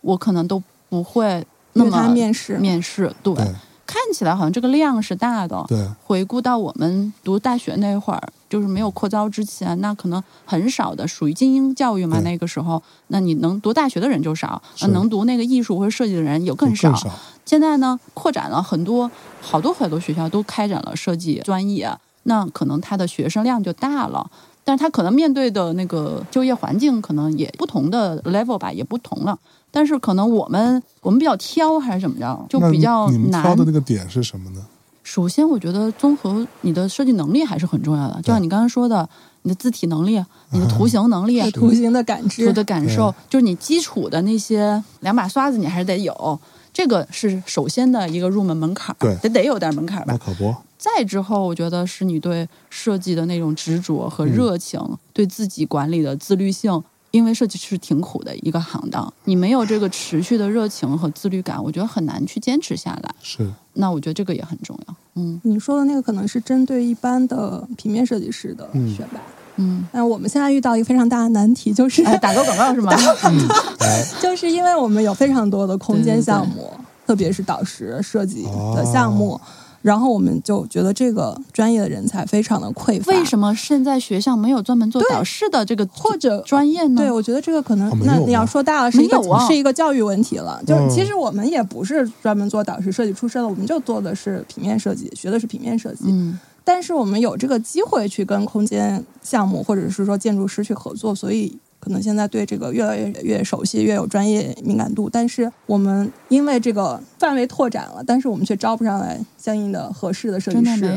[0.00, 1.44] 我可能都不会
[1.76, 3.14] 那么面试，面试。
[3.22, 3.44] 对，对
[3.86, 5.64] 看起来好像这个量是大的。
[5.68, 12.18] 对，回顾到我们读大学那会儿，就是没有扩招之前，那可能很少的，属于精英教育嘛。
[12.22, 16.90] 那个时候，那你能读大学的人就少，呃能读那个艺术或者设计的人有更少。
[16.90, 17.10] 更少，
[17.44, 19.08] 现在呢，扩展了很多，
[19.40, 24.28] 好多好多学校都开展了设计专业，那可能他的学生量就大了。
[24.66, 29.38] 但是他可能面对的那个就业环境可能也不同的 level 吧，也不同了。
[29.70, 33.64] 但是可能我们我们比较挑还是怎么着，就比较你们挑的。
[33.64, 34.66] 那个点是什么呢？
[35.04, 39.08] 首先，我觉得综合你的设计能力还是很重要的，就像你刚刚说的，
[39.42, 46.36] 你的字体能力、 你的图形能力、对图形的感知图，的感受，就是你基础的那些两把刷子，你还是得有。
[46.72, 50.12] 这个是首先的一个入门门槛儿，对得得有点门槛儿吧。
[50.12, 54.80] 那可不，再之后，我觉得是你对设计的那种执着和嗯热情，
[55.12, 56.82] 对自己管理的自律性。
[57.12, 63.14] 因为设计是挺苦的一个行当，你没有这个持续的热情和自律感，我觉得很难去坚持下来。
[63.22, 64.94] 是那我觉得这个也很重要。
[65.14, 69.20] 嗯你说的那个可能是针对一般的平面设计师的嗯选拔。
[69.54, 72.92] 嗯，那我们现在遇到一个非常大的难题，就是、哎，打个广告是吗？
[74.20, 76.70] 就是因为我们有非常多的空间对对对项目，
[77.06, 78.42] 特别是导师设计
[78.74, 79.40] 的项目，
[79.86, 83.12] 然后我们就觉得这个专业的人才非常的匮乏。
[83.12, 87.02] 为什么现在学校没有专门做导师的这个或者专业呢？
[87.02, 90.60] 对，我觉得这个可能，那你要说大了是一个、啊是一个教育问题了。
[90.66, 96.06] 就嗯其实我们也不是专门做导师设计出身的，我们就做的是平面设计，学的是平面设计。
[96.06, 105.08] 嗯，但是我们有这个机会去跟空间项目或者是说建筑师去合作，所以可能现在对这个越来越越熟悉，越有专业敏感度。
[105.08, 110.88] 但是我们因为这个范围拓展了，但是我们却招不上来相应的合适的设计师，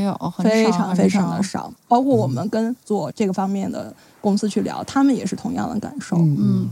[0.43, 1.71] 非常非常的少。
[1.88, 6.17] 包括我们跟做这个方面的公司去聊，他们也是同样的感受。
[6.17, 6.69] 嗯嗯，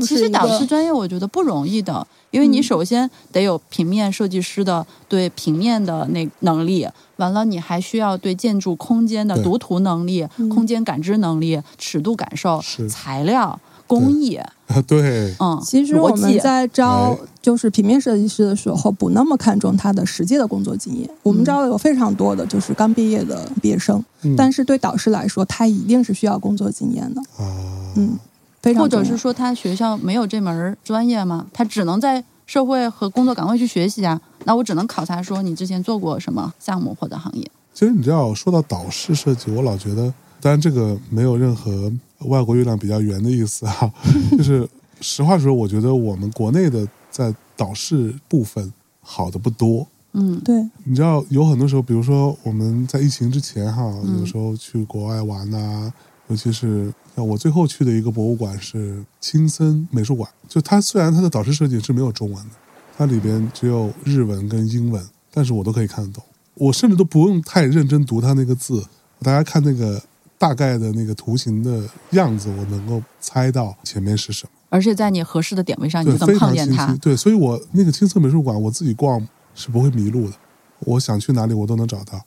[0.00, 6.86] 其实导师专业我觉得不容易的，因为你嗯首先得有平面设计师的对平面的那能力，
[7.16, 21.08] 完了你还需要对建筑空间的读图能力、嗯空间感知能力、尺度感受、材料、工艺，啊，对，嗯，其实我们在招哎就是平面设计师的时候，不那么看重他的实际的工作经验。
[21.22, 27.20] 我们嗯招有非常多的就是刚毕业的毕业生，嗯但是对导师来说，他一定是需要工作经验的。
[27.42, 27.48] 啊，
[27.96, 28.18] 嗯，
[28.62, 34.20] 非常或者是说他学校没有这门专业吗，他只能在社会和工作岗位去学习啊。
[34.44, 37.50] 那我只能考察说你之前做过什么项目或者行业。
[37.74, 41.92] 其实你知道，说到导师设计，我老觉得当然这个没有任何
[42.26, 43.92] 外国月亮比较圆的意思啊，
[44.36, 44.68] 就是
[45.00, 49.86] 实话说，我觉得我们国内的在导师部分好的不多。
[50.14, 55.92] 嗯，对，你知道有很多时候，比如说我们在疫情之前哈，嗯有时候去国外玩呐、
[56.28, 62.50] 尤其是像我最后去的一个博物馆是青森美术馆，就它虽然它的导师设计是没有中文的，
[62.96, 66.22] 它里边只有日文跟英文，但是我都可以看得懂，
[66.54, 68.84] 我甚至都不用太认真读它那个字，
[69.20, 70.02] 大家看那个
[70.36, 74.50] 大概的那个图形的样子，我能够猜到前面是什么。
[74.68, 76.94] 而且在你合适的点位上，你，就能非常碰见它。
[76.96, 80.36] 对，所以我那个青森美术馆，我自己逛是不会迷路的，
[80.80, 82.22] 我想去哪里我都能找到。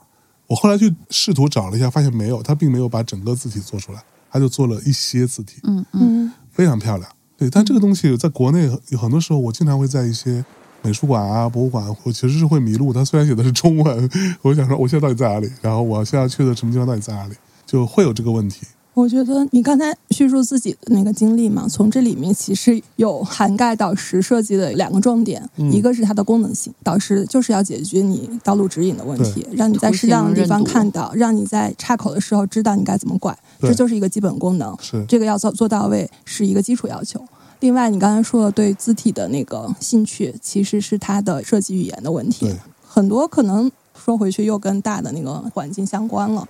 [0.52, 7.10] 我后来去试图找了一下，发现没有，他并没有把整个字体做出来，他就做了一些字体，嗯嗯嗯非常漂亮。
[7.38, 10.44] 对，但这个东西在国内有很多时候，我经常会在一些
[10.82, 12.92] 美术馆啊、博物馆，我其实是会迷路。
[12.92, 14.10] 他虽然写的是中文，
[14.44, 17.36] 我想说我现在到底在哪里，然后我现在去的什么地方到底在哪里，
[17.66, 18.68] 就会有这个问题。
[18.94, 34.76] 我觉得你刚才叙述自己的那个经历嘛，从这里面其实有涵盖导师设计的两个重点，嗯一个是它的功能性，导师就是要解决你道路指引的问题，让你在适当的地方看到，让你在岔口的时候知道你该怎么拐，这就是一个基本功能。
[34.82, 37.24] 是，这个要做做到位是一个基础要求。
[37.62, 42.54] 另外，你刚才说的对字体的那个兴趣，其实是它的设计语言的问题。
[42.86, 46.46] 很多可能说回去又跟大的那个环境相关了。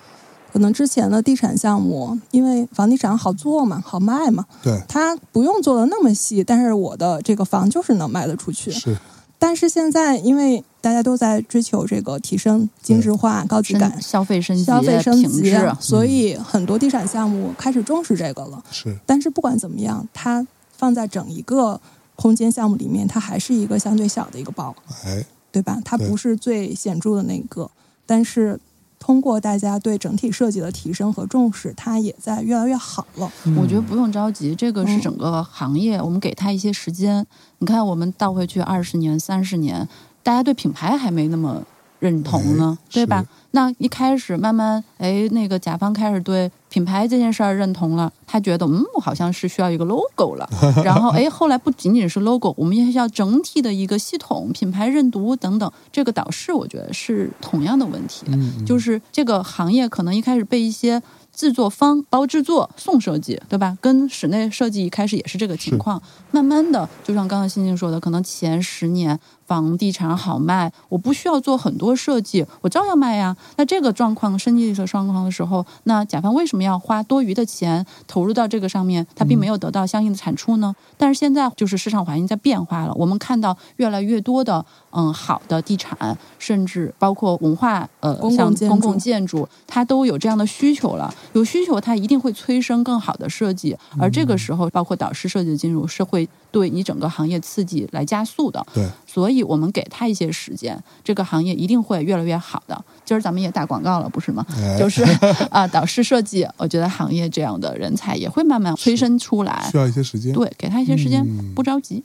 [0.51, 8.69] 可能之前的地产项目，因为房地产好做嘛，好卖嘛，对，它不用做的那么细，但是我的这个房就是能卖得出去。
[8.71, 8.97] 是，
[9.39, 18.61] 但是现在，因为大家都在追求这个提升精致化、高级感、消费升级、消费升级所以很多地产项目开始重视这个了。
[18.71, 20.45] 是，但是不管怎么样，它
[20.75, 21.79] 放在整一个
[22.15, 24.75] 空间项目里面，它还是一个相对小的一个包，
[25.05, 25.79] 哎，对吧？
[25.85, 27.69] 它不是最显著的那个，
[28.05, 28.59] 但是
[29.01, 33.29] 通过大家对整体设计的提升和重视，它也在越来越好了。
[33.57, 37.25] 我觉得不用着急，这个是嗯整个行业，我们给它一些时间。
[37.57, 39.89] 你看，我们倒回去二十年、三十年，
[40.21, 41.63] 大家对品牌还没那么
[42.01, 43.25] 认同呢，哎对吧？
[43.51, 50.49] 那一开始慢慢，哎，那个甲方开始对品牌这件事儿认同了，他觉得，嗯，我好像是需要一个 logo 了。
[50.83, 55.71] 然后，哎，后来不仅仅是 logo，我们也需要整体的一个系统、品牌认读等等。
[55.91, 58.25] 这个导视，我觉得是同样的问题。
[58.27, 61.01] 嗯，就是是这个行业可能一开始被一些
[61.35, 63.77] 制作方包制作送设计，对吧？
[63.79, 69.17] 跟室内设计一开始也是这个情况，慢慢的，就像刚刚欣欣说的，可能前十年
[69.51, 73.35] 房地产好卖，我不需要做很多设计，我照样卖呀。
[73.57, 79.05] 那这个状况、升级的状况的时候，那甲方为什么要花多余的钱投入到这个上面？
[79.13, 80.73] 他并没有得到相应的产出呢？
[80.95, 91.13] 但是现在就是市场环境在变化了，我们看到越来越多的嗯好的地产，甚至包括文化呃像公共筑建筑，它都有这样的需求了。
[91.33, 98.65] 有需求，它一定会催生更好的设计，而这个时候，包括导师设计的进入，是会对你整个行业刺激来加速的。
[98.73, 102.83] 对，所以我们给他一些时间，这个行业一定会越来越好的。
[103.05, 104.45] 今儿咱们也打广告了，不是吗？
[104.57, 105.03] 哎就是
[105.49, 109.77] 啊，导师设计，我觉得行业这样的人才也会慢慢催生出来需。
[109.77, 110.33] 要一些时间。
[110.33, 112.03] 对，给他一些时间，嗯不着急。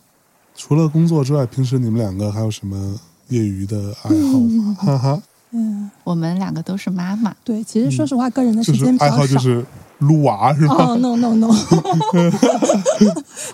[0.54, 4.76] 除了工作之外，平时你们两个还有什么业余的爱好吗？
[4.80, 9.16] 哈哈，嗯，我们两个都是妈妈，对，其实说实话，个人的时间比较少。
[9.16, 9.64] 好就是
[9.98, 10.74] 撸娃是吧？
[10.74, 11.48] 哦，no no no，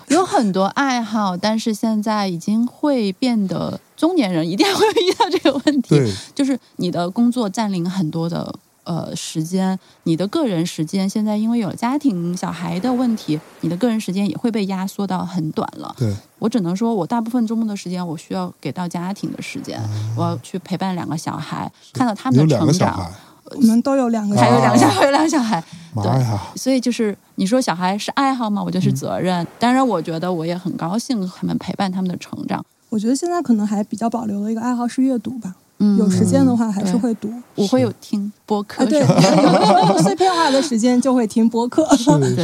[0.07, 15.95] 有很多爱好，但是现在已经会变得中年人一定会遇到这个问题，就是你的工作占领很多的呃时间，你的个人时间现在因为有家庭小孩的问题，你的个人时间也会被压缩到很短了。
[15.97, 19.81] 对，我只能说，我大部分周末的时间，我需要给到家庭的时间，
[20.17, 23.09] 我要去陪伴两个小孩，看到他们的成长，，
[23.55, 25.63] 我们都有两个还有小孩两个小孩，还有两个小孩，
[25.93, 26.41] 妈呀！
[26.55, 28.63] 所以就是你说小孩是爱好吗？
[28.63, 29.45] 我觉得是责任。
[29.59, 32.65] 当然，我觉得我也很高兴他们陪伴他们的成长。
[32.89, 35.55] 我觉得现在可能还比较保留的一个爱好是阅读吧。
[35.79, 37.33] 嗯，有时间的话还是会读。
[37.55, 41.83] 我会有听播客啊，对，什么的有的时候碎片化的时间就会听播客，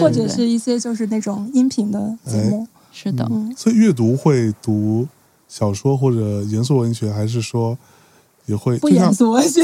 [0.02, 2.68] 或者是一些就是那种音频的节目。
[2.91, 5.08] 是的，嗯，所以阅读会读
[5.47, 7.78] 小说或者严肃文学，还是说
[8.47, 9.62] 也会不严肃文学。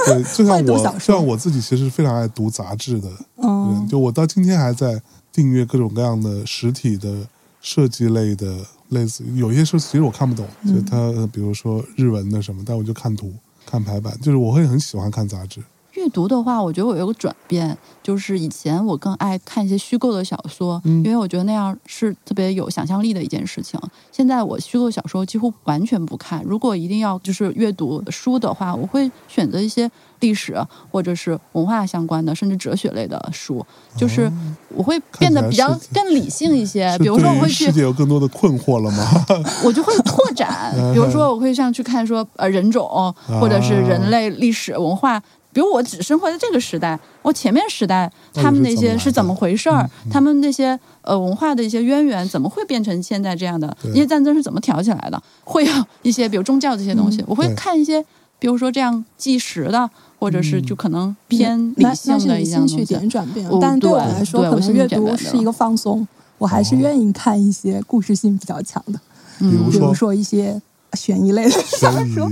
[0.06, 5.00] 对，就像我像我自己其实非常爱读杂志的人，嗯，就我到今天还在
[5.32, 7.26] 订阅各种各样的实体的
[7.60, 8.56] 设计类的，
[8.88, 10.74] 类似有一些书其实我看不懂，嗯。
[10.74, 13.32] 就它呃比如说日文的什么，但我就看图
[13.66, 15.60] 看排版，就是我会很喜欢看杂志。
[16.00, 23.78] 阅读的话，我觉得我有个转变，就是以前我更爱看一些虚构的小说，嗯因为我觉得那样是特别有想象力的一件事情。
[24.10, 29.90] 现在我虚构小说几乎完全不看，如果一定要就是阅读书的话，我会选择一些
[30.20, 30.56] 历史
[30.90, 34.30] 或者是文化相关的，甚至哲学类的书，就是
[34.74, 36.96] 我会变得比较更理性一些。
[36.98, 39.26] 比如说，我会去世界有更多的困惑了吗？
[39.64, 45.22] 我就会拓展， 比如说我会像去看说呃人种，或者是人类历史文化。
[45.52, 53.76] 比如我只生活在这个时代，我前面时代他们那些是怎么回事儿，他们那些呃文化的一些渊源怎么会变成现在这样的？
[53.82, 55.20] 对一些战争是怎么挑起来的？
[55.44, 55.72] 会有
[56.02, 58.00] 一些比如宗教这些东西，我会看一些
[58.38, 59.90] 比如说这样纪实的，
[60.20, 62.84] 或者是就可能偏理那那是你性的一样兴趣。
[62.84, 66.06] 点转变但对我来说，可能阅读是一个放松，
[66.38, 69.00] 我还是哦愿意看一些故事性比较强的，
[69.40, 70.62] 嗯比如比如说说一些
[70.94, 72.30] 悬疑类的小悬说。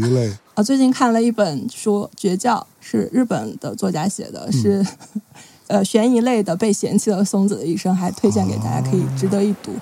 [0.54, 2.56] 啊，最近看了一本书《绝教》，
[2.90, 4.82] 是日本的作家写的，是、
[5.66, 9.72] 呃悬疑类的被嫌弃的松子的一生，还推荐给大家，可以值得一读。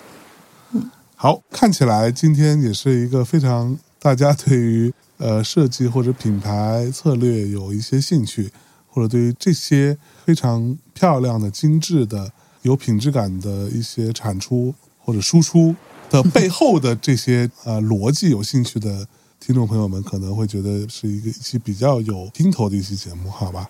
[0.73, 8.51] 嗯好，看起来今天也是一个非常大家对于呃设计或者品牌策略有一些兴趣，
[8.89, 12.33] 或者对于这些非常漂亮的、精致的、
[12.63, 15.77] 有品质感的一些产出或者输出
[16.11, 19.07] 的背后的这些呃逻辑有兴趣的
[19.39, 23.69] 听众朋友们，可能会觉得是一个一期比较有听头的一期节目，好吧？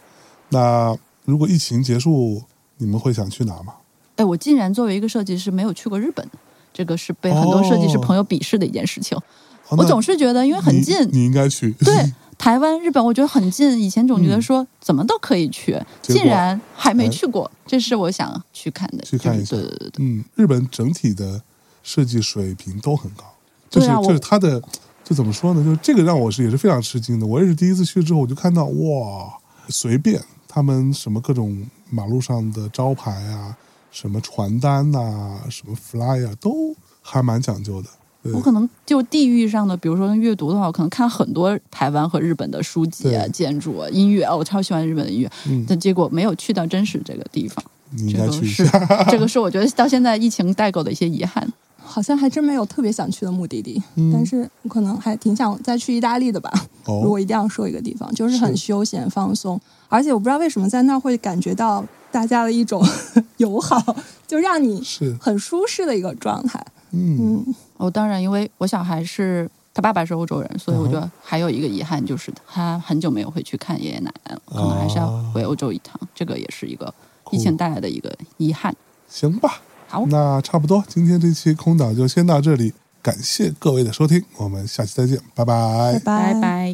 [0.50, 2.42] 那如果疫情结束，
[2.78, 3.74] 你们会想去哪吗？
[4.16, 6.26] 哎，我竟然作为一个设计师没有去过日本，
[6.72, 9.16] 这个是被很多设计师哦朋友鄙视的一件事情。
[9.18, 9.22] 哦
[9.70, 11.72] 我总是觉得，因为很近，你应该去。
[11.72, 13.76] 对台湾、日本，我觉得很近。
[13.80, 19.04] 以前总觉得嗯说怎么都可以去，竟然还没哎去过，这是我想去看的。
[19.04, 21.42] 去看一下对对对对，嗯，日本整体的
[21.82, 23.24] 设计水平都很高，
[23.68, 24.62] 就是、啊就是它的，
[25.09, 25.62] 就怎么说呢？
[25.62, 27.24] 就是这个让我是也是非常吃惊的。
[27.24, 29.32] 我也是第一次去之后，我就看到哇，
[29.68, 33.57] 随便他们什么各种马路上的招牌啊，
[33.92, 37.88] 什么传单呐、什么 fly 啊，都还蛮讲究的。
[38.32, 48.64] 我可能就地域上的，比如说阅读的话，我可能看很多台湾和日本的书籍啊、建筑啊、音乐啊，我超喜欢日本的音乐，嗯，但结果没有去到真实这个地方，你应该去一下。
[49.09, 51.48] 这个是我觉得到现在疫情带给我的一些遗憾。
[51.87, 54.11] 好像还真没有特别想去的目的地，嗯。
[54.12, 56.53] 但是我可能还挺想再去意大利的吧。
[56.87, 62.84] 如哦果，一定要说一个地方，就是很休闲放松，而且我不知道为什么在那儿会感觉到大家的一种
[63.39, 66.64] 友好， 就让你是，很舒适的一个状态。
[66.93, 76.93] 嗯，嗯，哦，当然，因为我小孩是他爸爸是欧洲人，所以我觉嗯得还有一个遗憾就是他很久没有回去看爷爷奶奶了，可能还是要哦回欧洲一趟，这个也是一个
[77.32, 78.74] 疫情带来的一个遗憾。
[79.09, 79.61] 行吧。
[79.88, 86.74] 好，那差不多，今天这期空岛就先到这里，感谢各位的收听，我们下期再见，拜拜拜拜拜。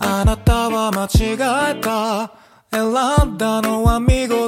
[0.00, 1.36] あなたは間違
[1.72, 2.30] えた
[2.70, 2.82] 選
[3.26, 4.41] んだのは見事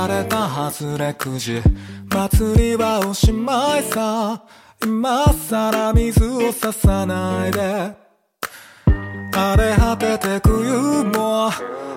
[0.00, 1.62] へたれた外れくじ。
[2.08, 4.42] 祭りはおしまいさ。
[4.82, 7.92] 今さら水を差さないで。
[9.32, 11.50] 荒れ果ててく冬も。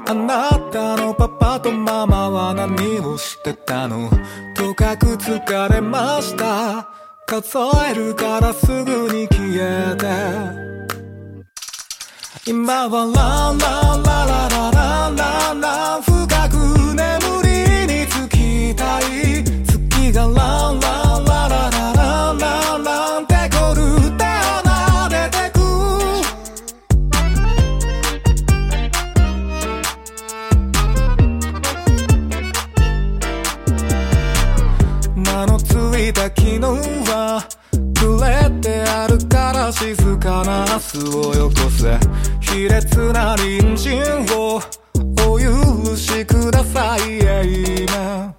[0.05, 4.09] あなたのパパとママは何をしてたの？
[4.55, 6.89] とかく疲れました。
[7.25, 7.57] 数
[7.89, 10.05] えるからすぐに消えて。
[12.45, 14.72] 今はランランララララ
[36.53, 36.67] 昨日
[37.09, 37.43] は
[37.99, 41.97] くれてあるから静かな明日をよこせ
[42.41, 43.99] 卑劣な隣人
[44.37, 44.61] を
[45.27, 47.17] お許しください
[47.81, 48.35] 今。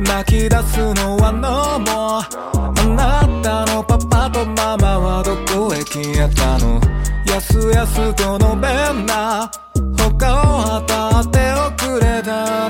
[0.00, 6.80] 泣き出すのはのもあなたのパパとママはどこへ消えたの？
[7.24, 9.48] やすやすと述べんな。
[9.96, 12.68] 他を当たっておくれた